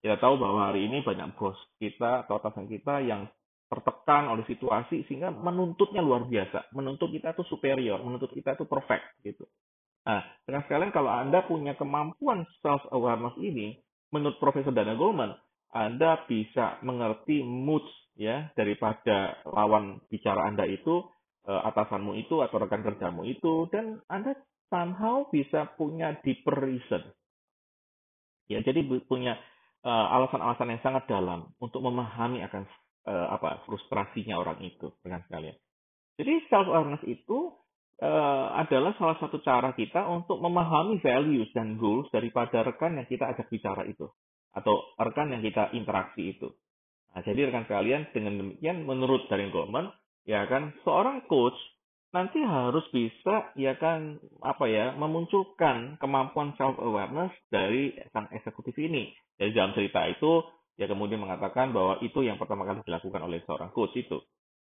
kita 0.00 0.16
tahu 0.16 0.40
bahwa 0.40 0.72
hari 0.72 0.88
ini 0.88 1.04
banyak 1.04 1.36
bos 1.36 1.56
kita 1.76 2.24
atau 2.24 2.40
atasan 2.40 2.64
kita 2.72 3.04
yang 3.04 3.28
tertekan 3.68 4.32
oleh 4.32 4.42
situasi 4.48 5.04
sehingga 5.06 5.28
menuntutnya 5.30 6.00
luar 6.00 6.24
biasa. 6.24 6.72
Menuntut 6.72 7.12
kita 7.12 7.36
itu 7.36 7.44
superior, 7.46 8.00
menuntut 8.00 8.32
kita 8.32 8.56
itu 8.56 8.64
perfect 8.64 9.04
gitu. 9.22 9.44
Nah, 10.08 10.24
dengan 10.48 10.64
sekalian 10.64 10.90
kalau 10.90 11.12
Anda 11.12 11.44
punya 11.44 11.76
kemampuan 11.76 12.48
self 12.64 12.80
awareness 12.90 13.36
ini, 13.36 13.76
menurut 14.08 14.40
Profesor 14.40 14.72
Dana 14.72 14.96
Goleman, 14.96 15.36
Anda 15.70 16.26
bisa 16.26 16.82
mengerti 16.82 17.42
moods 17.46 17.90
ya 18.18 18.50
daripada 18.58 19.38
lawan 19.46 20.02
bicara 20.10 20.50
Anda 20.50 20.66
itu, 20.66 21.06
eh, 21.46 21.62
atasanmu 21.70 22.18
itu 22.18 22.42
atau 22.42 22.56
rekan 22.58 22.82
kerjamu 22.82 23.22
itu 23.26 23.70
dan 23.70 24.02
Anda 24.10 24.34
somehow 24.70 25.30
bisa 25.30 25.70
punya 25.78 26.18
deeper 26.22 26.58
reason. 26.58 27.02
Ya, 28.50 28.66
jadi 28.66 28.82
punya 29.06 29.38
Eh, 29.80 29.88
alasan-alasan 29.88 30.76
yang 30.76 30.82
sangat 30.84 31.08
dalam 31.08 31.56
untuk 31.56 31.80
memahami 31.80 32.44
akan 32.44 32.68
uh, 33.08 33.32
apa 33.32 33.64
frustrasinya 33.64 34.36
orang 34.36 34.60
itu 34.60 34.92
dengan 35.00 35.24
sekalian. 35.24 35.56
Jadi 36.20 36.32
self 36.52 36.68
awareness 36.68 37.00
itu 37.08 37.56
uh, 38.04 38.60
adalah 38.60 38.92
salah 39.00 39.16
satu 39.16 39.40
cara 39.40 39.72
kita 39.72 40.04
untuk 40.04 40.36
memahami 40.36 41.00
values 41.00 41.48
dan 41.56 41.80
goals 41.80 42.12
daripada 42.12 42.60
rekan 42.60 43.00
yang 43.00 43.08
kita 43.08 43.24
ajak 43.32 43.48
bicara 43.48 43.88
itu 43.88 44.04
atau 44.54 44.94
rekan 44.98 45.30
yang 45.30 45.42
kita 45.42 45.70
interaksi 45.74 46.34
itu. 46.34 46.50
Nah, 47.10 47.22
jadi 47.26 47.50
rekan 47.50 47.66
sekalian 47.66 48.10
dengan 48.14 48.38
demikian 48.38 48.86
menurut 48.86 49.26
Darren 49.26 49.50
Goldman 49.50 49.90
ya 50.28 50.46
kan 50.46 50.70
seorang 50.86 51.26
coach 51.26 51.56
nanti 52.10 52.42
harus 52.42 52.82
bisa 52.90 53.54
ya 53.54 53.78
kan 53.78 54.18
apa 54.42 54.66
ya 54.66 54.94
memunculkan 54.98 55.98
kemampuan 56.02 56.54
self 56.58 56.78
awareness 56.78 57.30
dari 57.50 57.94
sang 58.10 58.30
eksekutif 58.34 58.74
ini. 58.78 59.14
Jadi 59.38 59.50
dalam 59.54 59.74
cerita 59.74 60.06
itu 60.10 60.42
ya 60.74 60.90
kemudian 60.90 61.22
mengatakan 61.22 61.70
bahwa 61.70 62.02
itu 62.02 62.22
yang 62.26 62.38
pertama 62.38 62.66
kali 62.66 62.82
dilakukan 62.82 63.22
oleh 63.22 63.42
seorang 63.46 63.70
coach 63.70 63.94
itu. 63.94 64.18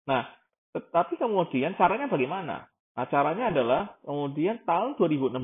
Nah, 0.08 0.28
tetapi 0.76 1.20
kemudian 1.20 1.76
caranya 1.80 2.12
bagaimana? 2.12 2.68
Nah, 2.92 3.06
caranya 3.08 3.52
adalah 3.52 3.82
kemudian 4.04 4.64
tahun 4.68 5.00
2016 5.00 5.40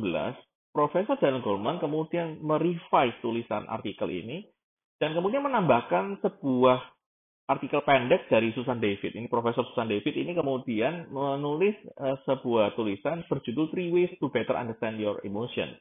Profesor 0.78 1.18
Daniel 1.18 1.42
Goleman 1.42 1.82
kemudian 1.82 2.38
merevise 2.46 3.18
tulisan 3.26 3.66
artikel 3.66 4.13
ini 4.13 4.46
dan 5.02 5.18
kemudian 5.18 5.42
menambahkan 5.42 6.22
sebuah 6.22 6.78
artikel 7.50 7.82
pendek 7.82 8.30
dari 8.30 8.54
Susan 8.54 8.78
David. 8.78 9.18
Ini 9.18 9.26
Profesor 9.26 9.66
Susan 9.74 9.90
David 9.90 10.13
ini 10.13 10.38
kemudian 10.38 11.10
menulis 11.10 11.74
uh, 11.98 12.22
sebuah 12.30 12.78
tulisan 12.78 13.26
berjudul 13.26 13.74
Three 13.74 13.90
Ways 13.90 14.13
to 14.22 14.30
Better 14.30 14.54
Understand 14.54 15.02
Your 15.02 15.18
Emotion. 15.26 15.74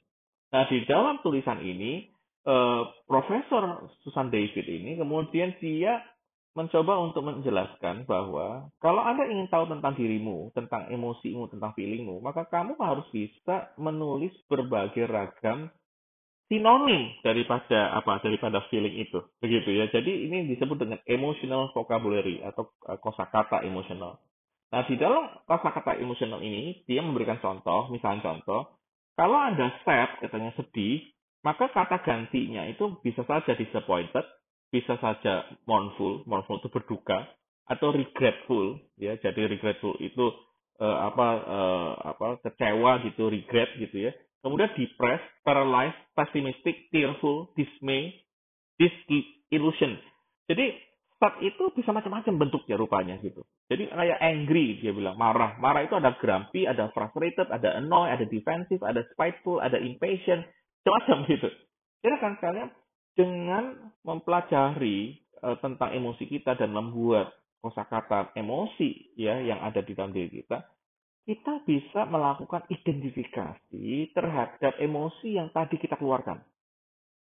Nah, 0.57 0.65
di 0.71 0.81
dalam 0.89 1.21
tulisan 1.21 1.61
ini, 1.61 2.09
uh, 2.49 2.89
Profesor 3.05 3.93
Susan 4.01 4.33
David 4.33 4.65
ini 4.65 4.97
kemudian 4.97 5.61
dia 5.61 6.01
mencoba 6.57 6.97
untuk 7.05 7.23
menjelaskan 7.23 8.09
bahwa 8.09 8.73
kalau 8.81 9.05
Anda 9.05 9.29
ingin 9.29 9.53
tahu 9.53 9.69
tentang 9.69 9.93
dirimu, 9.95 10.51
tentang 10.57 10.89
emosimu, 10.89 11.53
tentang 11.53 11.77
feelingmu, 11.77 12.25
maka 12.25 12.49
kamu 12.49 12.75
harus 12.81 13.05
bisa 13.13 13.77
menulis 13.77 14.33
berbagai 14.49 15.05
ragam 15.05 15.69
sinonim 16.49 17.13
daripada 17.21 17.93
apa 17.95 18.25
daripada 18.25 18.65
feeling 18.73 18.97
itu. 19.05 19.21
Begitu 19.45 19.69
ya. 19.77 19.93
Jadi 19.93 20.27
ini 20.27 20.49
disebut 20.57 20.81
dengan 20.81 20.99
emotional 21.05 21.71
vocabulary 21.77 22.41
atau 22.41 22.73
uh, 22.89 22.97
kosakata 22.97 23.61
emosional 23.63 24.17
nah 24.67 24.83
di 24.83 24.99
dalam 24.99 25.31
kosakata 25.47 25.95
emosional 26.03 26.43
ini 26.43 26.83
dia 26.91 26.99
memberikan 26.99 27.39
contoh 27.39 27.87
misalnya 27.95 28.35
contoh 28.35 28.75
kalau 29.15 29.39
anda 29.39 29.71
sad 29.87 30.19
katanya 30.19 30.51
sedih 30.59 31.07
maka 31.47 31.71
kata 31.71 32.03
gantinya 32.03 32.67
itu 32.67 32.99
bisa 33.07 33.23
saja 33.31 33.55
disappointed 33.55 34.27
bisa 34.77 35.01
saja 35.01 35.49
mournful 35.65 36.29
mournful 36.29 36.61
itu 36.61 36.69
berduka 36.69 37.25
atau 37.65 37.97
regretful 37.97 38.77
ya 39.01 39.17
jadi 39.17 39.49
regretful 39.49 39.97
itu 40.05 40.37
uh, 40.85 40.99
apa 41.09 41.29
uh, 41.49 41.93
apa 42.13 42.27
kecewa 42.45 43.01
gitu 43.09 43.33
regret 43.33 43.73
gitu 43.81 44.11
ya 44.11 44.13
kemudian 44.47 44.71
depressed, 44.79 45.27
paralyzed, 45.43 45.99
pessimistic, 46.15 46.87
tearful, 46.95 47.51
dismay, 47.59 48.15
disillusion. 48.79 49.99
Jadi 50.47 50.79
saat 51.19 51.43
itu 51.43 51.75
bisa 51.75 51.91
macam-macam 51.91 52.47
bentuknya 52.47 52.79
rupanya 52.79 53.19
gitu. 53.19 53.43
Jadi 53.67 53.91
kayak 53.91 54.23
angry 54.23 54.79
dia 54.79 54.95
bilang 54.95 55.19
marah. 55.19 55.59
Marah 55.59 55.83
itu 55.83 55.99
ada 55.99 56.15
grumpy, 56.23 56.71
ada 56.71 56.95
frustrated, 56.95 57.51
ada 57.51 57.83
annoy, 57.83 58.07
ada 58.07 58.23
defensive, 58.23 58.79
ada 58.87 59.03
spiteful, 59.11 59.59
ada 59.59 59.83
impatient, 59.83 60.47
macam-macam 60.87 61.19
gitu. 61.27 61.49
Jadi 62.07 62.15
kan 62.23 62.33
kalian 62.39 62.71
dengan 63.17 63.91
mempelajari 64.05 65.17
uh, 65.43 65.57
tentang 65.59 65.97
emosi 65.97 66.29
kita 66.29 66.55
dan 66.55 66.71
membuat 66.71 67.33
kosakata 67.65 68.37
emosi 68.37 69.17
ya 69.19 69.41
yang 69.43 69.59
ada 69.65 69.83
di 69.83 69.97
dalam 69.97 70.15
diri 70.15 70.45
kita, 70.45 70.63
kita 71.27 71.67
bisa 71.67 72.07
melakukan 72.07 72.63
identifikasi 72.71 74.15
terhadap 74.15 74.79
emosi 74.79 75.35
yang 75.35 75.51
tadi 75.51 75.75
kita 75.75 75.99
keluarkan. 75.99 76.39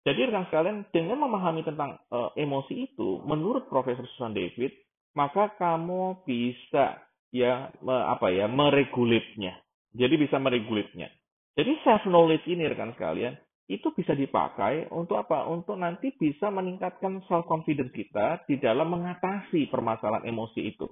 Jadi 0.07 0.31
rekan 0.31 0.47
sekalian, 0.47 0.87
dengan 0.95 1.19
memahami 1.19 1.67
tentang 1.67 1.99
uh, 2.07 2.31
emosi 2.39 2.87
itu, 2.87 3.19
menurut 3.27 3.67
Profesor 3.67 4.07
Susan 4.15 4.31
David, 4.31 4.71
maka 5.11 5.51
kamu 5.59 6.23
bisa 6.23 7.03
ya 7.35 7.67
me, 7.83 7.95
apa 8.07 8.31
ya 8.31 8.47
meregulitnya. 8.47 9.59
Jadi 9.91 10.15
bisa 10.15 10.39
meregulitnya. 10.39 11.11
Jadi 11.59 11.75
self 11.83 12.07
knowledge 12.07 12.47
ini 12.47 12.63
rekan 12.71 12.95
sekalian, 12.95 13.35
itu 13.69 13.93
bisa 13.93 14.17
dipakai 14.17 14.89
untuk 14.89 15.21
apa? 15.21 15.45
Untuk 15.45 15.77
nanti 15.77 16.09
bisa 16.17 16.49
meningkatkan 16.49 17.21
self 17.29 17.45
confidence 17.45 17.93
kita 17.93 18.41
di 18.49 18.57
dalam 18.57 18.89
mengatasi 18.89 19.69
permasalahan 19.69 20.25
emosi 20.25 20.73
itu. 20.73 20.89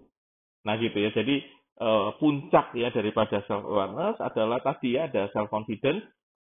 Nah 0.62 0.78
gitu 0.78 1.02
ya. 1.02 1.10
Jadi 1.10 1.42
uh, 1.82 2.13
puncak 2.22 2.78
ya 2.78 2.94
daripada 2.94 3.42
self 3.50 3.66
awareness 3.66 4.22
adalah 4.22 4.62
tadi 4.62 4.94
ya 4.94 5.10
ada 5.10 5.26
self 5.34 5.50
confidence 5.50 6.06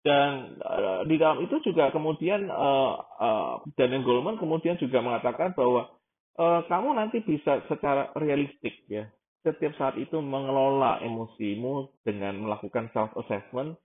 dan 0.06 0.58
uh, 0.62 1.02
di 1.06 1.18
dalam 1.18 1.42
itu 1.42 1.62
juga 1.66 1.90
kemudian 1.90 2.50
uh, 2.50 2.94
uh, 3.02 3.54
Daniel 3.78 4.06
Goleman 4.06 4.38
kemudian 4.38 4.78
juga 4.78 5.02
mengatakan 5.02 5.58
bahwa 5.58 5.90
uh, 6.38 6.62
kamu 6.70 6.90
nanti 6.94 7.26
bisa 7.26 7.66
secara 7.66 8.14
realistik 8.18 8.86
ya 8.86 9.10
setiap 9.46 9.78
saat 9.78 9.98
itu 10.02 10.18
mengelola 10.22 11.02
emosimu 11.06 12.02
dengan 12.02 12.38
melakukan 12.42 12.90
self 12.94 13.14
assessment 13.18 13.78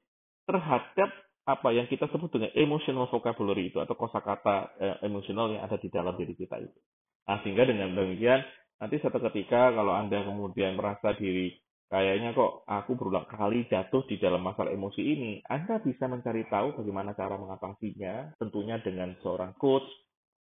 terhadap 0.48 1.08
apa 1.56 1.74
yang 1.74 1.90
kita 1.90 2.06
sebut 2.10 2.30
dengan 2.30 2.54
emotional 2.54 3.10
vocabulary 3.10 3.74
itu 3.74 3.82
atau 3.82 3.98
kosakata 3.98 4.74
uh, 4.78 4.96
emosional 5.02 5.50
yang 5.50 5.66
ada 5.66 5.76
di 5.76 5.90
dalam 5.90 6.14
diri 6.14 6.38
kita 6.38 6.56
itu. 6.62 6.78
Nah, 7.26 7.42
sehingga 7.42 7.66
dengan 7.66 7.94
demikian 7.94 8.42
nanti 8.78 9.02
suatu 9.02 9.18
ketika 9.30 9.74
kalau 9.74 9.92
Anda 9.92 10.22
kemudian 10.24 10.78
merasa 10.78 11.12
diri 11.18 11.58
kayaknya 11.90 12.32
kok 12.32 12.62
aku 12.70 12.94
berulang 12.94 13.26
kali 13.26 13.66
jatuh 13.66 14.06
di 14.06 14.16
dalam 14.22 14.46
masalah 14.46 14.70
emosi 14.70 15.02
ini, 15.02 15.32
Anda 15.50 15.82
bisa 15.82 16.06
mencari 16.06 16.46
tahu 16.46 16.78
bagaimana 16.78 17.18
cara 17.18 17.34
mengatasinya, 17.34 18.38
tentunya 18.38 18.78
dengan 18.78 19.18
seorang 19.20 19.58
coach 19.58 19.84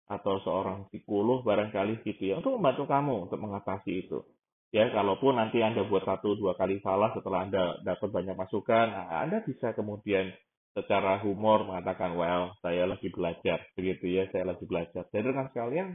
atau 0.06 0.38
seorang 0.46 0.90
psikolog 0.94 1.42
barangkali 1.42 2.06
gitu 2.06 2.34
ya, 2.34 2.38
untuk 2.38 2.54
membantu 2.58 2.86
kamu 2.86 3.14
untuk 3.28 3.42
mengatasi 3.42 3.92
itu. 4.06 4.22
Ya, 4.70 4.86
kalaupun 4.94 5.42
nanti 5.42 5.66
Anda 5.66 5.82
buat 5.90 6.06
satu 6.06 6.38
dua 6.38 6.54
kali 6.54 6.78
salah 6.86 7.10
setelah 7.18 7.50
Anda 7.50 7.82
dapat 7.82 8.14
banyak 8.14 8.38
masukan, 8.38 8.86
nah, 8.94 9.26
Anda 9.26 9.42
bisa 9.42 9.74
kemudian 9.74 10.30
secara 10.74 11.20
humor 11.26 11.66
mengatakan, 11.66 12.14
well, 12.16 12.54
saya 12.62 12.86
lagi 12.86 13.10
belajar, 13.10 13.62
begitu 13.74 14.06
ya, 14.10 14.30
saya 14.30 14.54
lagi 14.54 14.64
belajar. 14.70 15.06
Jadi 15.10 15.28
kan 15.34 15.48
sekalian, 15.52 15.88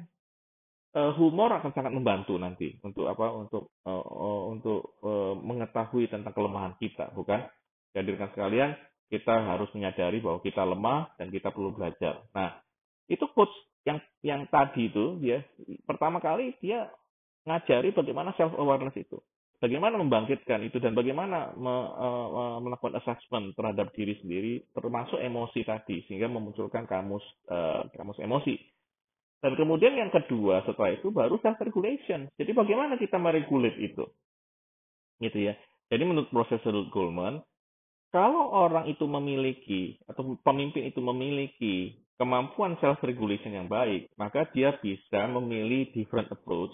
uh, 0.95 1.13
humor 1.19 1.51
akan 1.51 1.71
sangat 1.75 1.93
membantu 1.93 2.39
nanti 2.39 2.79
untuk 2.87 3.11
apa 3.11 3.27
untuk 3.35 3.75
uh, 3.85 4.43
untuk 4.51 4.97
uh, 5.03 5.35
mengetahui 5.37 6.09
tentang 6.09 6.33
kelemahan 6.33 6.75
kita 6.79 7.11
bukan? 7.13 7.45
Jadi 7.95 8.15
dengan 8.15 8.31
sekalian 8.35 8.71
kita 9.11 9.35
harus 9.47 9.71
menyadari 9.77 10.19
bahwa 10.19 10.41
kita 10.41 10.63
lemah 10.65 11.13
dan 11.21 11.31
kita 11.31 11.55
perlu 11.55 11.75
belajar. 11.75 12.25
Nah 12.35 12.59
itu 13.11 13.27
coach 13.35 13.53
yang 13.85 14.01
yang 14.25 14.49
tadi 14.49 14.89
itu 14.89 15.21
ya 15.21 15.45
pertama 15.85 16.19
kali 16.19 16.57
dia 16.65 16.89
ngajari 17.45 17.93
bagaimana 17.93 18.33
self 18.41 18.57
awareness 18.57 18.97
itu 18.97 19.21
bagaimana 19.65 19.97
membangkitkan 19.97 20.61
itu 20.69 20.77
dan 20.77 20.93
bagaimana 20.93 21.57
me, 21.57 21.73
uh, 21.73 22.61
melakukan 22.61 23.01
assessment 23.01 23.57
terhadap 23.57 23.89
diri 23.97 24.21
sendiri 24.21 24.61
termasuk 24.77 25.17
emosi 25.17 25.65
tadi 25.65 26.05
sehingga 26.05 26.29
memunculkan 26.29 26.85
kamus 26.85 27.25
uh, 27.49 27.89
kamus 27.97 28.21
emosi 28.21 28.61
dan 29.41 29.57
kemudian 29.57 29.97
yang 29.97 30.13
kedua 30.13 30.65
setelah 30.65 30.97
itu 30.97 31.13
baru 31.13 31.37
self 31.45 31.61
regulation. 31.61 32.33
Jadi 32.41 32.57
bagaimana 32.57 32.97
kita 32.97 33.21
meregulate 33.21 33.77
itu? 33.77 34.09
Gitu 35.21 35.53
ya. 35.53 35.53
Jadi 35.93 36.01
menurut 36.01 36.33
Profesor 36.33 36.73
Goldman, 36.89 37.45
kalau 38.09 38.57
orang 38.57 38.89
itu 38.89 39.05
memiliki 39.05 40.01
atau 40.09 40.41
pemimpin 40.41 40.89
itu 40.89 40.97
memiliki 41.05 42.01
kemampuan 42.17 42.81
self 42.81 42.97
regulation 43.05 43.53
yang 43.53 43.69
baik, 43.69 44.09
maka 44.17 44.49
dia 44.57 44.81
bisa 44.81 45.29
memilih 45.29 45.93
different 45.93 46.33
approach 46.33 46.73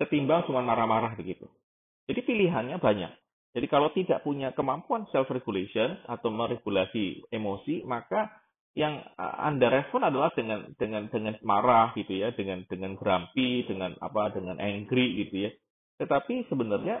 ketimbang 0.00 0.48
cuma 0.48 0.64
marah-marah 0.64 1.12
begitu. 1.14 1.44
Jadi 2.10 2.26
pilihannya 2.26 2.82
banyak. 2.82 3.12
Jadi 3.54 3.66
kalau 3.70 3.94
tidak 3.94 4.26
punya 4.26 4.50
kemampuan 4.50 5.06
self 5.14 5.30
regulation 5.30 5.94
atau 6.10 6.34
meregulasi 6.34 7.22
emosi, 7.30 7.86
maka 7.86 8.26
yang 8.74 9.02
anda 9.18 9.70
respon 9.70 10.02
adalah 10.06 10.34
dengan 10.34 10.74
dengan 10.74 11.06
dengan 11.10 11.34
marah 11.42 11.90
gitu 11.94 12.18
ya 12.18 12.30
dengan 12.34 12.62
dengan 12.66 12.94
grumpy 12.94 13.66
dengan 13.66 13.94
apa 14.02 14.34
dengan 14.34 14.58
angry 14.58 15.22
gitu 15.26 15.46
ya. 15.46 15.50
Tetapi 16.02 16.50
sebenarnya 16.50 16.98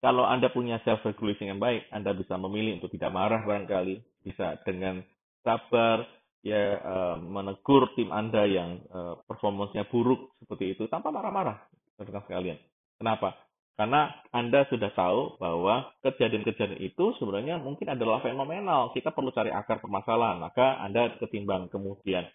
kalau 0.00 0.24
anda 0.24 0.48
punya 0.52 0.80
self 0.84 1.04
regulation 1.04 1.52
yang 1.52 1.60
baik 1.60 1.88
anda 1.92 2.16
bisa 2.16 2.40
memilih 2.40 2.80
untuk 2.80 2.92
tidak 2.96 3.12
marah 3.12 3.44
barangkali 3.44 4.00
bisa 4.24 4.60
dengan 4.64 5.04
sabar 5.44 6.04
ya 6.40 6.76
uh, 6.80 7.16
menegur 7.20 7.92
tim 7.96 8.12
anda 8.12 8.48
yang 8.48 8.80
uh, 8.92 9.20
performance-nya 9.28 9.88
buruk 9.92 10.36
seperti 10.40 10.72
itu 10.76 10.88
tanpa 10.88 11.12
marah-marah 11.12 11.68
sekalian. 12.00 12.56
Kenapa 12.96 13.36
karena 13.78 14.12
Anda 14.34 14.68
sudah 14.68 14.92
tahu 14.92 15.40
bahwa 15.40 15.88
kejadian-kejadian 16.04 16.84
itu 16.84 17.16
sebenarnya 17.16 17.56
mungkin 17.62 17.88
adalah 17.88 18.20
fenomenal. 18.20 18.92
Kita 18.92 19.08
perlu 19.08 19.32
cari 19.32 19.48
akar 19.48 19.80
permasalahan. 19.80 20.36
Maka 20.36 20.84
Anda 20.84 21.16
ketimbang 21.16 21.72
kemudian 21.72 22.28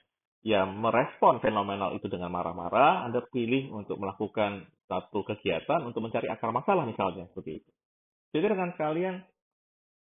ya 0.46 0.66
merespon 0.66 1.42
fenomenal 1.42 1.98
itu 1.98 2.06
dengan 2.10 2.30
marah-marah, 2.34 3.10
Anda 3.10 3.26
pilih 3.30 3.74
untuk 3.74 3.98
melakukan 3.98 4.70
satu 4.86 5.26
kegiatan 5.26 5.82
untuk 5.82 6.06
mencari 6.06 6.30
akar 6.30 6.54
masalah 6.54 6.86
misalnya 6.86 7.26
seperti 7.34 7.66
itu. 7.66 7.72
Jadi 8.34 8.46
dengan 8.54 8.70
kalian 8.78 9.16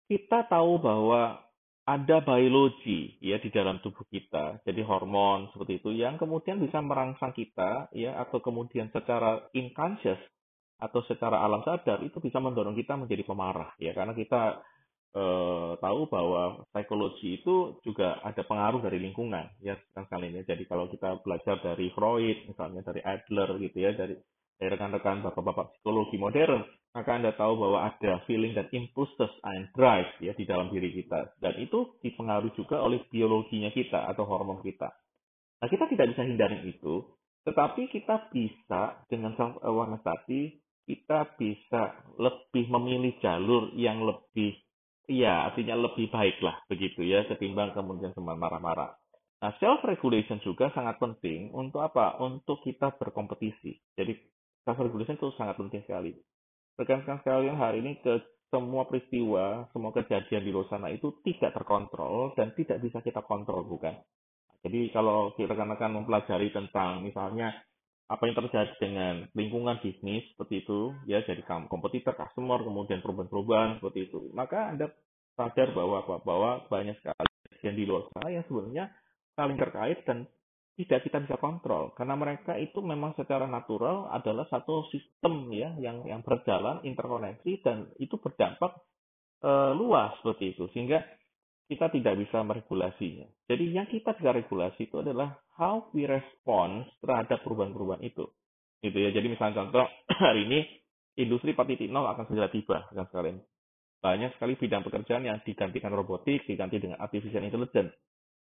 kita 0.10 0.46
tahu 0.50 0.82
bahwa 0.82 1.42
ada 1.90 2.22
biologi 2.22 3.18
ya 3.18 3.42
di 3.42 3.50
dalam 3.50 3.82
tubuh 3.82 4.06
kita, 4.14 4.62
jadi 4.62 4.86
hormon 4.86 5.50
seperti 5.54 5.82
itu 5.82 5.90
yang 5.98 6.22
kemudian 6.22 6.62
bisa 6.62 6.78
merangsang 6.86 7.34
kita 7.34 7.90
ya 7.98 8.14
atau 8.22 8.38
kemudian 8.38 8.94
secara 8.94 9.50
unconscious 9.58 10.22
atau 10.80 11.04
secara 11.04 11.44
alam 11.44 11.62
sadar 11.68 12.00
itu 12.08 12.24
bisa 12.24 12.40
mendorong 12.40 12.74
kita 12.74 12.96
menjadi 12.96 13.28
pemarah 13.28 13.76
ya. 13.78 13.92
Karena 13.92 14.16
kita 14.16 14.64
eh, 15.14 15.72
tahu 15.78 16.02
bahwa 16.08 16.64
psikologi 16.72 17.44
itu 17.44 17.78
juga 17.84 18.24
ada 18.24 18.42
pengaruh 18.48 18.80
dari 18.80 19.02
lingkungan 19.02 19.50
ya 19.60 19.76
kan 19.92 20.06
kali 20.06 20.30
ini 20.30 20.46
jadi 20.46 20.64
kalau 20.70 20.86
kita 20.88 21.20
belajar 21.26 21.58
dari 21.66 21.90
Freud 21.98 22.46
misalnya 22.46 22.86
dari 22.86 23.02
Adler 23.02 23.58
gitu 23.58 23.78
ya 23.82 23.92
dari 23.98 24.16
dari 24.60 24.70
rekan-rekan 24.70 25.26
bapak-bapak 25.26 25.80
psikologi 25.80 26.20
modern 26.22 26.62
maka 26.90 27.10
anda 27.16 27.32
tahu 27.38 27.54
bahwa 27.58 27.86
ada 27.86 28.26
feeling 28.26 28.58
dan 28.58 28.66
impulses 28.74 29.30
and 29.46 29.70
drive 29.78 30.10
ya 30.26 30.34
di 30.34 30.42
dalam 30.42 30.74
diri 30.74 30.90
kita. 30.90 31.38
Dan 31.38 31.62
itu 31.62 32.02
dipengaruhi 32.02 32.58
juga 32.58 32.82
oleh 32.82 33.06
biologinya 33.14 33.70
kita 33.70 34.10
atau 34.10 34.26
hormon 34.26 34.66
kita. 34.66 34.90
Nah 35.62 35.68
kita 35.70 35.86
tidak 35.86 36.18
bisa 36.18 36.26
hindari 36.26 36.66
itu 36.66 37.06
tetapi 37.48 37.88
kita 37.88 38.30
bisa 38.30 39.00
dengan 39.08 39.34
self 39.40 39.58
awareness 39.64 40.04
tadi 40.04 40.60
kita 40.90 41.38
bisa 41.38 42.02
lebih 42.18 42.66
memilih 42.66 43.14
jalur 43.22 43.70
yang 43.78 44.02
lebih 44.02 44.58
ya 45.06 45.46
artinya 45.46 45.78
lebih 45.78 46.10
baik 46.10 46.42
lah 46.42 46.58
begitu 46.66 47.06
ya 47.06 47.30
ketimbang 47.30 47.78
kemudian 47.78 48.10
cuma 48.18 48.34
marah-marah. 48.34 48.98
Nah, 49.40 49.54
self 49.62 49.86
regulation 49.86 50.42
juga 50.42 50.68
sangat 50.74 50.98
penting 50.98 51.54
untuk 51.54 51.80
apa? 51.80 52.18
Untuk 52.20 52.60
kita 52.66 52.98
berkompetisi. 52.98 53.78
Jadi 53.94 54.18
self 54.66 54.82
regulation 54.82 55.16
itu 55.16 55.30
sangat 55.38 55.62
penting 55.62 55.86
sekali. 55.86 56.12
Rekan-rekan 56.76 57.22
sekalian 57.22 57.56
hari 57.56 57.86
ini 57.86 58.02
ke 58.02 58.20
semua 58.50 58.90
peristiwa, 58.90 59.70
semua 59.72 59.94
kejadian 59.94 60.42
di 60.42 60.52
luar 60.52 60.68
sana 60.74 60.90
itu 60.90 61.22
tidak 61.22 61.54
terkontrol 61.54 62.34
dan 62.34 62.52
tidak 62.58 62.82
bisa 62.82 62.98
kita 63.00 63.22
kontrol, 63.22 63.62
bukan? 63.64 63.94
Jadi 64.66 64.92
kalau 64.92 65.32
rekan-rekan 65.38 65.96
mempelajari 65.96 66.52
tentang 66.52 67.06
misalnya 67.06 67.54
apa 68.10 68.26
yang 68.26 68.36
terjadi 68.42 68.74
dengan 68.82 69.30
lingkungan 69.38 69.78
bisnis 69.86 70.26
seperti 70.34 70.66
itu? 70.66 70.98
Ya 71.06 71.22
jadi 71.22 71.46
kompetitor 71.46 72.18
customer 72.18 72.58
kemudian 72.66 73.06
perubahan-perubahan 73.06 73.78
seperti 73.78 74.10
itu. 74.10 74.34
Maka 74.34 74.74
anda 74.74 74.90
sadar 75.38 75.72
bahwa 75.78 76.02
apa 76.02 76.16
bahwa 76.26 76.52
banyak 76.68 76.98
sekali 77.00 77.30
yang 77.62 77.76
di 77.78 77.86
luar 77.86 78.10
sana 78.12 78.34
yang 78.34 78.44
sebenarnya 78.50 78.86
saling 79.38 79.58
terkait 79.62 80.02
dan 80.10 80.26
tidak 80.80 81.00
kita 81.06 81.18
bisa 81.22 81.36
kontrol. 81.38 81.92
Karena 81.94 82.16
mereka 82.16 82.56
itu 82.56 82.80
memang 82.80 83.14
secara 83.14 83.46
natural 83.46 84.10
adalah 84.10 84.48
satu 84.50 84.88
sistem 84.90 85.52
ya 85.54 85.76
yang 85.78 86.02
yang 86.08 86.24
berjalan 86.24 86.82
interkoneksi 86.88 87.52
dan 87.62 87.92
itu 88.00 88.16
berdampak 88.16 88.80
e, 89.44 89.52
luas 89.76 90.16
seperti 90.24 90.56
itu. 90.56 90.72
Sehingga 90.72 91.04
kita 91.70 91.94
tidak 91.94 92.18
bisa 92.18 92.42
meregulasinya. 92.42 93.30
Jadi 93.46 93.64
yang 93.70 93.86
kita 93.86 94.18
bisa 94.18 94.34
regulasi 94.34 94.90
itu 94.90 95.06
adalah 95.06 95.38
how 95.54 95.86
we 95.94 96.10
respond 96.10 96.90
terhadap 96.98 97.46
perubahan-perubahan 97.46 98.02
itu. 98.02 98.26
Gitu 98.82 98.98
ya. 98.98 99.14
Jadi 99.14 99.28
misalnya 99.30 99.62
contoh 99.64 99.86
hari 100.26 100.50
ini 100.50 100.60
industri 101.22 101.54
4.0 101.54 101.94
akan 101.94 102.26
segera 102.26 102.50
tiba 102.50 102.90
kan 102.90 103.06
sekalian. 103.14 103.38
Banyak 104.02 104.40
sekali 104.40 104.58
bidang 104.58 104.82
pekerjaan 104.82 105.24
yang 105.28 105.38
digantikan 105.46 105.94
robotik, 105.94 106.48
diganti 106.50 106.82
dengan 106.82 106.98
artificial 107.04 107.46
intelligence. 107.46 107.94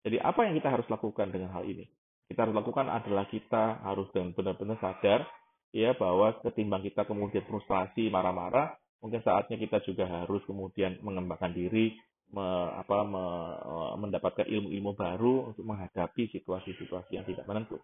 Jadi 0.05 0.21
apa 0.21 0.45
yang 0.45 0.59
kita 0.59 0.69
harus 0.69 0.87
lakukan 0.93 1.33
dengan 1.33 1.55
hal 1.57 1.65
ini? 1.65 1.89
Kita 2.27 2.45
harus 2.45 2.55
lakukan 2.59 2.91
adalah 2.91 3.31
kita 3.31 3.81
harus 3.87 4.11
benar-benar 4.13 4.77
sadar 4.83 5.23
ya 5.71 5.95
bahwa 5.95 6.35
ketimbang 6.43 6.83
kita 6.83 7.07
kemudian 7.07 7.47
frustasi, 7.47 8.11
marah-marah, 8.11 8.75
mungkin 8.99 9.23
saatnya 9.23 9.57
kita 9.57 9.79
juga 9.87 10.11
harus 10.11 10.43
kemudian 10.45 10.99
mengembangkan 11.07 11.55
diri, 11.55 11.95
me, 12.33 12.47
apa, 12.75 13.07
me, 13.07 13.25
eh, 13.63 13.93
mendapatkan 14.01 14.47
ilmu-ilmu 14.47 14.93
baru 14.99 15.35
untuk 15.53 15.65
menghadapi 15.67 16.33
situasi-situasi 16.35 17.11
yang 17.15 17.27
tidak 17.29 17.47
menentu. 17.47 17.79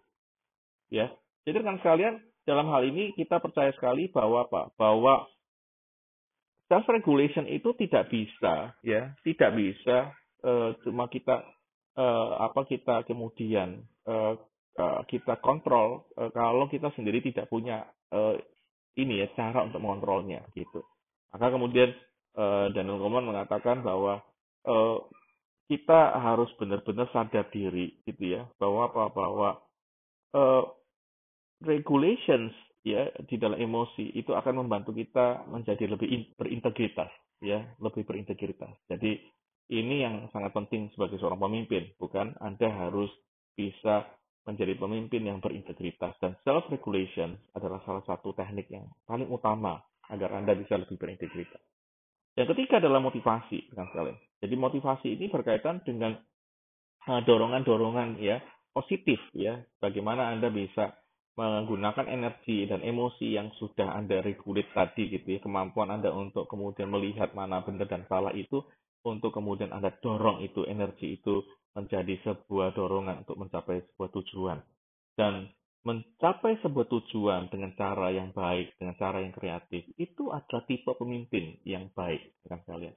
Ya, 0.91 1.09
jadi 1.47 1.63
kan 1.63 1.79
sekalian 1.79 2.21
dalam 2.43 2.67
hal 2.69 2.83
ini 2.83 3.15
kita 3.15 3.39
percaya 3.39 3.71
sekali 3.73 4.11
bahwa 4.11 4.45
apa? 4.45 4.69
Bahwa 4.75 5.25
self 6.67 6.85
regulation 6.91 7.47
itu 7.47 7.71
tidak 7.79 8.11
bisa, 8.11 8.75
ya, 8.83 9.15
tidak 9.23 9.51
bisa 9.55 10.11
uh, 10.43 10.75
cuma 10.83 11.07
kita 11.07 11.41
uh, 11.95 12.29
apa 12.51 12.67
kita 12.67 13.07
kemudian 13.07 13.87
uh, 14.05 14.35
kita 15.05 15.37
kontrol 15.37 16.09
kalau 16.33 16.65
kita 16.65 16.89
sendiri 16.97 17.21
tidak 17.21 17.45
punya 17.45 17.85
ini 18.97 19.21
ya 19.21 19.29
cara 19.37 19.69
untuk 19.69 19.77
mengontrolnya 19.77 20.49
gitu. 20.57 20.81
Maka 21.29 21.53
kemudian 21.53 21.93
Daniel 22.73 22.97
Goleman 22.97 23.29
mengatakan 23.29 23.85
bahwa 23.85 24.25
uh, 24.67 24.97
kita 25.67 26.19
harus 26.19 26.51
benar-benar 26.59 27.07
sadar 27.15 27.47
diri 27.49 28.03
gitu 28.03 28.35
ya 28.37 28.43
bahwa 28.59 28.91
apa 28.91 29.03
bahwa 29.15 29.49
uh, 30.35 30.63
regulations 31.63 32.51
ya 32.83 33.07
di 33.31 33.39
dalam 33.39 33.55
emosi 33.55 34.11
itu 34.11 34.35
akan 34.35 34.67
membantu 34.67 34.91
kita 34.91 35.47
menjadi 35.47 35.87
lebih 35.87 36.07
in, 36.11 36.21
berintegritas 36.35 37.09
ya 37.39 37.63
lebih 37.79 38.03
berintegritas. 38.03 38.75
Jadi 38.91 39.23
ini 39.71 40.03
yang 40.03 40.27
sangat 40.35 40.51
penting 40.51 40.91
sebagai 40.91 41.15
seorang 41.17 41.39
pemimpin 41.39 41.87
bukan 41.95 42.35
anda 42.43 42.67
harus 42.67 43.09
bisa 43.55 44.03
menjadi 44.43 44.75
pemimpin 44.75 45.23
yang 45.23 45.39
berintegritas. 45.39 46.11
Dan 46.19 46.35
self 46.43 46.67
regulation 46.67 47.39
adalah 47.55 47.79
salah 47.87 48.03
satu 48.03 48.35
teknik 48.35 48.67
yang 48.67 48.83
paling 49.07 49.31
utama 49.31 49.79
agar 50.11 50.35
anda 50.35 50.51
bisa 50.51 50.75
lebih 50.75 50.99
berintegritas 50.99 51.63
yang 52.33 52.47
ketiga 52.49 52.81
adalah 52.81 53.01
motivasi, 53.03 53.69
dengan 53.69 53.87
sekalian. 53.93 54.17
Jadi 54.43 54.55
motivasi 54.57 55.07
ini 55.15 55.25
berkaitan 55.29 55.85
dengan 55.85 56.17
eh, 57.07 57.21
dorongan-dorongan 57.23 58.17
ya 58.19 58.41
positif 58.73 59.21
ya. 59.37 59.61
Bagaimana 59.77 60.33
Anda 60.33 60.49
bisa 60.49 60.97
menggunakan 61.33 62.05
energi 62.09 62.69
dan 62.69 62.85
emosi 62.85 63.33
yang 63.33 63.49
sudah 63.57 63.93
Anda 63.93 64.21
regulate 64.21 64.69
tadi 64.73 65.13
gitu 65.13 65.37
ya. 65.37 65.39
Kemampuan 65.41 65.93
Anda 65.93 66.13
untuk 66.13 66.49
kemudian 66.49 66.89
melihat 66.89 67.33
mana 67.37 67.61
benar 67.61 67.89
dan 67.89 68.05
salah 68.09 68.33
itu 68.33 68.61
untuk 69.05 69.33
kemudian 69.33 69.73
Anda 69.73 69.93
dorong 70.01 70.41
itu 70.41 70.65
energi 70.65 71.21
itu 71.21 71.45
menjadi 71.73 72.21
sebuah 72.21 72.77
dorongan 72.77 73.25
untuk 73.25 73.37
mencapai 73.41 73.81
sebuah 73.93 74.09
tujuan. 74.21 74.57
Dan 75.17 75.49
mencapai 75.83 76.63
sebuah 76.63 76.87
tujuan 76.87 77.51
dengan 77.51 77.75
cara 77.75 78.11
yang 78.11 78.31
baik, 78.31 78.79
dengan 78.79 78.95
cara 78.95 79.19
yang 79.19 79.35
kreatif, 79.35 79.83
itu 79.99 80.31
adalah 80.31 80.63
tipe 80.63 80.91
pemimpin 80.95 81.59
yang 81.67 81.91
baik, 81.91 82.35
dengan 82.43 82.59
kalian. 82.63 82.95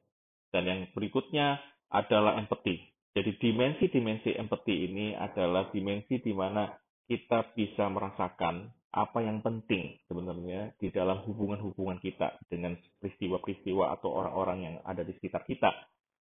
Dan 0.55 0.63
yang 0.65 0.81
berikutnya 0.95 1.59
adalah 1.91 2.39
empati. 2.39 2.79
Jadi 3.13 3.31
dimensi-dimensi 3.43 4.39
empati 4.39 4.75
ini 4.87 5.07
adalah 5.19 5.69
dimensi 5.75 6.23
di 6.23 6.31
mana 6.31 6.71
kita 7.07 7.55
bisa 7.55 7.91
merasakan 7.91 8.71
apa 8.97 9.19
yang 9.21 9.45
penting 9.45 10.01
sebenarnya 10.09 10.73
di 10.81 10.89
dalam 10.89 11.21
hubungan-hubungan 11.29 12.01
kita 12.01 12.41
dengan 12.49 12.79
peristiwa-peristiwa 13.03 13.93
atau 13.99 14.09
orang-orang 14.15 14.59
yang 14.63 14.77
ada 14.89 15.05
di 15.05 15.13
sekitar 15.21 15.45
kita. 15.45 15.69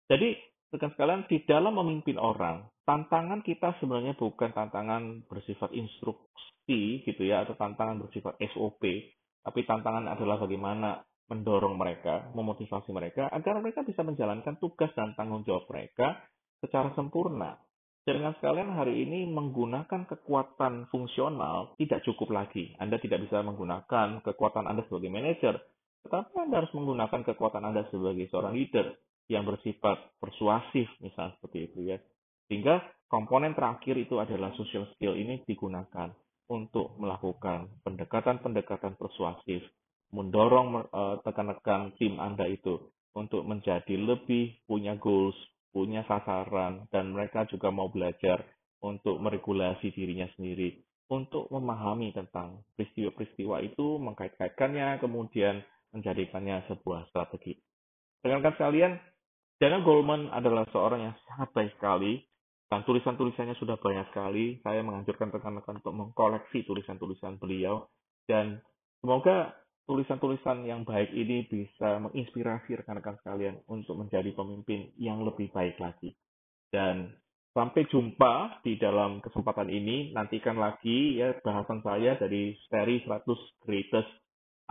Jadi 0.06 0.38
Rekan 0.72 0.96
sekalian, 0.96 1.28
di 1.28 1.44
dalam 1.44 1.76
memimpin 1.76 2.16
orang, 2.16 2.64
tantangan 2.88 3.44
kita 3.44 3.76
sebenarnya 3.84 4.16
bukan 4.16 4.56
tantangan 4.56 5.28
bersifat 5.28 5.68
instruksi 5.76 7.04
gitu 7.04 7.28
ya, 7.28 7.44
atau 7.44 7.60
tantangan 7.60 8.00
bersifat 8.00 8.40
SOP, 8.56 8.80
tapi 9.44 9.68
tantangan 9.68 10.08
adalah 10.08 10.40
bagaimana 10.40 11.04
mendorong 11.28 11.76
mereka, 11.76 12.32
memotivasi 12.32 12.88
mereka, 12.96 13.28
agar 13.36 13.60
mereka 13.60 13.84
bisa 13.84 14.00
menjalankan 14.00 14.64
tugas 14.64 14.96
dan 14.96 15.12
tanggung 15.20 15.44
jawab 15.44 15.68
mereka 15.68 16.24
secara 16.64 16.96
sempurna. 16.96 17.60
Dengan 18.08 18.32
sekalian 18.40 18.72
hari 18.72 19.04
ini 19.04 19.28
menggunakan 19.28 20.08
kekuatan 20.08 20.88
fungsional 20.88 21.76
tidak 21.84 22.00
cukup 22.08 22.32
lagi. 22.32 22.80
Anda 22.80 22.96
tidak 22.96 23.28
bisa 23.28 23.44
menggunakan 23.44 24.24
kekuatan 24.24 24.72
Anda 24.72 24.88
sebagai 24.88 25.12
manajer, 25.12 25.60
tetapi 26.08 26.32
Anda 26.48 26.64
harus 26.64 26.72
menggunakan 26.72 27.28
kekuatan 27.28 27.60
Anda 27.60 27.92
sebagai 27.92 28.32
seorang 28.32 28.56
leader 28.56 29.11
yang 29.32 29.48
bersifat 29.48 30.20
persuasif 30.20 30.92
misalnya 31.00 31.34
seperti 31.40 31.72
itu 31.72 31.80
ya. 31.96 31.98
Sehingga 32.52 32.84
komponen 33.08 33.56
terakhir 33.56 33.96
itu 33.96 34.20
adalah 34.20 34.52
social 34.60 34.84
skill 34.96 35.16
ini 35.16 35.40
digunakan 35.48 36.12
untuk 36.52 37.00
melakukan 37.00 37.72
pendekatan-pendekatan 37.88 39.00
persuasif, 39.00 39.64
mendorong 40.12 40.84
uh, 40.92 41.16
rekan-rekan 41.24 41.96
tim 41.96 42.20
Anda 42.20 42.44
itu 42.52 42.92
untuk 43.16 43.48
menjadi 43.48 43.96
lebih 43.96 44.60
punya 44.68 45.00
goals, 45.00 45.36
punya 45.72 46.04
sasaran, 46.04 46.92
dan 46.92 47.16
mereka 47.16 47.48
juga 47.48 47.72
mau 47.72 47.88
belajar 47.88 48.44
untuk 48.84 49.16
meregulasi 49.24 49.96
dirinya 49.96 50.28
sendiri, 50.36 50.84
untuk 51.08 51.48
memahami 51.48 52.12
tentang 52.12 52.68
peristiwa-peristiwa 52.76 53.64
itu, 53.64 54.00
mengkait-kaitkannya, 54.04 55.00
kemudian 55.00 55.64
menjadikannya 55.96 56.68
sebuah 56.68 57.08
strategi. 57.12 57.56
Rekan-rekan 58.24 58.56
sekalian, 58.60 58.92
Daniel 59.62 59.86
Goleman 59.86 60.34
adalah 60.34 60.66
seorang 60.74 61.06
yang 61.06 61.16
sangat 61.30 61.54
baik 61.54 61.78
sekali 61.78 62.18
dan 62.66 62.82
tulisan-tulisannya 62.82 63.54
sudah 63.62 63.78
banyak 63.78 64.10
sekali. 64.10 64.58
Saya 64.66 64.82
menganjurkan 64.82 65.30
rekan-rekan 65.30 65.78
untuk 65.86 65.94
mengkoleksi 65.94 66.66
tulisan-tulisan 66.66 67.38
beliau 67.38 67.86
dan 68.26 68.58
semoga 69.06 69.54
tulisan-tulisan 69.86 70.66
yang 70.66 70.82
baik 70.82 71.14
ini 71.14 71.46
bisa 71.46 72.02
menginspirasi 72.02 72.74
rekan-rekan 72.82 73.22
sekalian 73.22 73.62
untuk 73.70 74.02
menjadi 74.02 74.34
pemimpin 74.34 74.98
yang 74.98 75.22
lebih 75.22 75.54
baik 75.54 75.78
lagi. 75.78 76.10
Dan 76.74 77.14
sampai 77.54 77.86
jumpa 77.86 78.66
di 78.66 78.82
dalam 78.82 79.22
kesempatan 79.22 79.70
ini. 79.70 80.10
Nantikan 80.10 80.58
lagi 80.58 81.22
ya 81.22 81.38
bahasan 81.38 81.86
saya 81.86 82.18
dari 82.18 82.58
seri 82.66 83.04
100 83.06 83.30
Greatest 83.62 84.10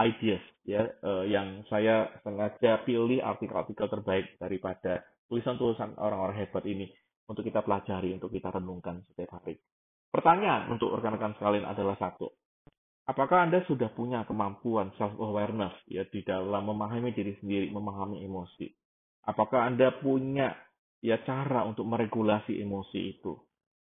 ideas 0.00 0.42
ya 0.64 0.88
uh, 1.04 1.24
yang 1.28 1.64
saya 1.68 2.08
sengaja 2.24 2.80
pilih 2.88 3.20
artikel-artikel 3.20 3.86
terbaik 3.90 4.26
daripada 4.40 5.04
tulisan-tulisan 5.28 5.98
orang-orang 6.00 6.46
hebat 6.46 6.64
ini 6.66 6.90
untuk 7.30 7.46
kita 7.46 7.62
pelajari, 7.62 8.10
untuk 8.16 8.34
kita 8.34 8.50
renungkan 8.50 9.06
setiap 9.12 9.38
hari. 9.38 9.54
Pertanyaan 10.10 10.74
untuk 10.74 10.90
rekan-rekan 10.98 11.38
sekalian 11.38 11.62
adalah 11.62 11.94
satu. 11.94 12.26
Apakah 13.06 13.46
Anda 13.46 13.62
sudah 13.66 13.90
punya 13.94 14.26
kemampuan 14.26 14.90
self-awareness 14.98 15.74
ya 15.86 16.02
di 16.10 16.22
dalam 16.26 16.66
memahami 16.66 17.14
diri 17.14 17.38
sendiri, 17.38 17.70
memahami 17.70 18.22
emosi? 18.26 18.66
Apakah 19.26 19.70
Anda 19.70 19.94
punya 19.98 20.54
ya 20.98 21.22
cara 21.22 21.62
untuk 21.66 21.86
meregulasi 21.86 22.58
emosi 22.58 23.00
itu? 23.18 23.38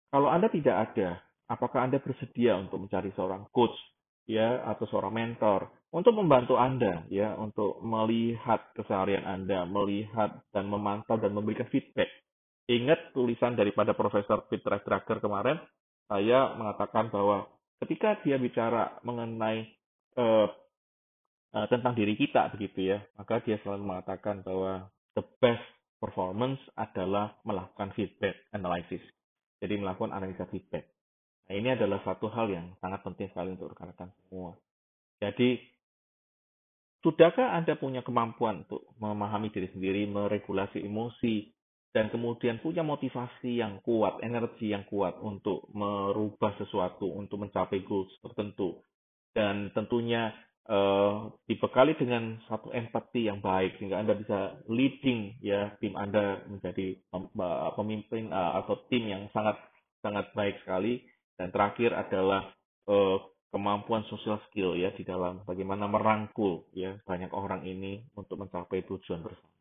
Kalau 0.09 0.29
Anda 0.29 0.49
tidak 0.49 0.93
ada, 0.93 1.21
apakah 1.49 1.85
Anda 1.85 2.01
bersedia 2.01 2.57
untuk 2.57 2.85
mencari 2.85 3.13
seorang 3.13 3.49
coach 3.53 3.77
ya 4.27 4.61
atau 4.67 4.85
seorang 4.91 5.15
mentor 5.15 5.71
untuk 5.95 6.19
membantu 6.19 6.59
Anda 6.59 7.07
ya 7.07 7.33
untuk 7.39 7.79
melihat 7.79 8.75
keseharian 8.75 9.23
Anda, 9.23 9.63
melihat 9.63 10.43
dan 10.51 10.67
memantau 10.67 11.15
dan 11.15 11.31
memberikan 11.31 11.71
feedback. 11.71 12.11
Ingat 12.67 13.15
tulisan 13.15 13.55
daripada 13.55 13.95
Profesor 13.95 14.43
Peter 14.51 14.75
Drucker 14.83 15.23
kemarin, 15.23 15.55
saya 16.11 16.51
mengatakan 16.59 17.07
bahwa 17.07 17.47
ketika 17.79 18.19
dia 18.27 18.35
bicara 18.35 18.99
mengenai 19.07 19.63
uh, 20.19 20.51
uh, 21.55 21.67
tentang 21.71 21.95
diri 21.95 22.19
kita 22.19 22.51
begitu 22.51 22.91
ya, 22.91 22.99
maka 23.15 23.39
dia 23.47 23.55
selalu 23.63 23.87
mengatakan 23.87 24.43
bahwa 24.43 24.91
the 25.15 25.23
best 25.39 25.63
performance 26.03 26.59
adalah 26.75 27.39
melakukan 27.47 27.95
feedback 27.95 28.35
analysis. 28.51 29.01
Jadi 29.63 29.79
melakukan 29.79 30.11
analisa 30.11 30.43
feedback. 30.51 30.96
Nah, 31.47 31.55
ini 31.55 31.69
adalah 31.71 32.03
satu 32.03 32.27
hal 32.27 32.51
yang 32.51 32.75
sangat 32.83 32.99
penting 33.07 33.31
sekali 33.31 33.55
untuk 33.55 33.71
rekan-rekan 33.71 34.11
semua. 34.27 34.59
Jadi, 35.23 35.63
sudahkah 36.99 37.55
Anda 37.55 37.79
punya 37.79 38.03
kemampuan 38.03 38.67
untuk 38.67 38.83
memahami 38.99 39.47
diri 39.55 39.71
sendiri, 39.71 40.03
meregulasi 40.11 40.83
emosi, 40.83 41.55
dan 41.95 42.11
kemudian 42.11 42.59
punya 42.59 42.83
motivasi 42.83 43.63
yang 43.63 43.79
kuat, 43.79 44.19
energi 44.19 44.75
yang 44.75 44.83
kuat 44.91 45.15
untuk 45.23 45.71
merubah 45.71 46.51
sesuatu, 46.59 47.07
untuk 47.15 47.47
mencapai 47.47 47.79
goals 47.87 48.11
tertentu. 48.19 48.83
Dan 49.31 49.71
tentunya 49.71 50.35
uh, 50.67 51.31
dibekali 51.47 51.95
dengan 51.95 52.37
satu 52.45 52.75
empati 52.75 53.31
yang 53.31 53.39
baik 53.39 53.79
sehingga 53.79 54.03
Anda 54.03 54.13
bisa 54.19 54.39
leading 54.67 55.39
ya 55.41 55.73
tim 55.79 55.95
Anda 55.95 56.43
menjadi 56.45 57.01
pemimpin 57.75 58.29
uh, 58.29 58.61
atau 58.63 58.83
tim 58.91 59.07
yang 59.07 59.31
sangat 59.31 59.57
sangat 60.03 60.29
baik 60.35 60.61
sekali 60.61 61.01
dan 61.37 61.53
terakhir 61.53 61.93
adalah 61.93 62.49
uh, 62.89 63.17
kemampuan 63.53 64.03
social 64.11 64.41
skill 64.49 64.75
ya 64.75 64.91
di 64.91 65.07
dalam 65.07 65.45
bagaimana 65.47 65.87
merangkul 65.87 66.67
ya 66.75 66.99
banyak 67.07 67.31
orang 67.31 67.63
ini 67.63 68.03
untuk 68.17 68.41
mencapai 68.41 68.83
tujuan 68.83 69.23
bersama. 69.23 69.55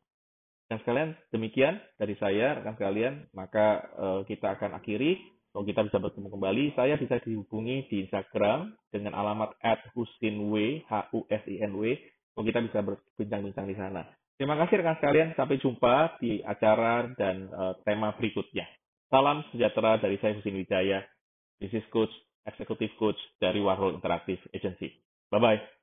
Dan 0.66 0.82
sekalian 0.82 1.10
demikian 1.30 1.78
dari 1.94 2.18
saya 2.18 2.58
rekan 2.58 2.74
sekalian 2.74 3.14
maka 3.30 3.86
uh, 3.94 4.20
kita 4.26 4.58
akan 4.58 4.82
akhiri 4.82 5.20
kalau 5.54 5.64
kita 5.64 5.86
bisa 5.86 5.98
bertemu 6.02 6.28
kembali 6.28 6.64
saya 6.74 6.98
bisa 6.98 7.22
dihubungi 7.22 7.86
di 7.86 8.04
Instagram 8.04 8.74
dengan 8.90 9.14
alamat 9.14 9.54
@husinw 9.94 10.52
h 10.84 10.92
u 11.14 11.22
s 11.30 11.44
i 11.46 11.62
n 11.62 11.72
w 11.78 11.94
kalau 12.34 12.44
kita 12.44 12.60
bisa 12.66 12.78
berbincang-bincang 12.82 13.66
di 13.70 13.76
sana. 13.78 14.02
Terima 14.36 14.58
kasih 14.60 14.84
rekan 14.84 15.00
sekalian 15.00 15.32
sampai 15.32 15.56
jumpa 15.56 16.20
di 16.20 16.44
acara 16.44 17.08
dan 17.16 17.48
uh, 17.48 17.72
tema 17.88 18.12
berikutnya. 18.18 18.68
Salam 19.08 19.46
sejahtera 19.54 19.96
dari 20.02 20.18
saya 20.18 20.36
Husin 20.36 20.60
Wijaya 20.60 21.00
business 21.60 21.84
coach, 21.92 22.12
executive 22.46 22.92
coach 22.98 23.18
dari 23.40 23.60
Warhol 23.60 23.96
Interactive 23.98 24.40
Agency. 24.54 24.92
Bye-bye. 25.32 25.75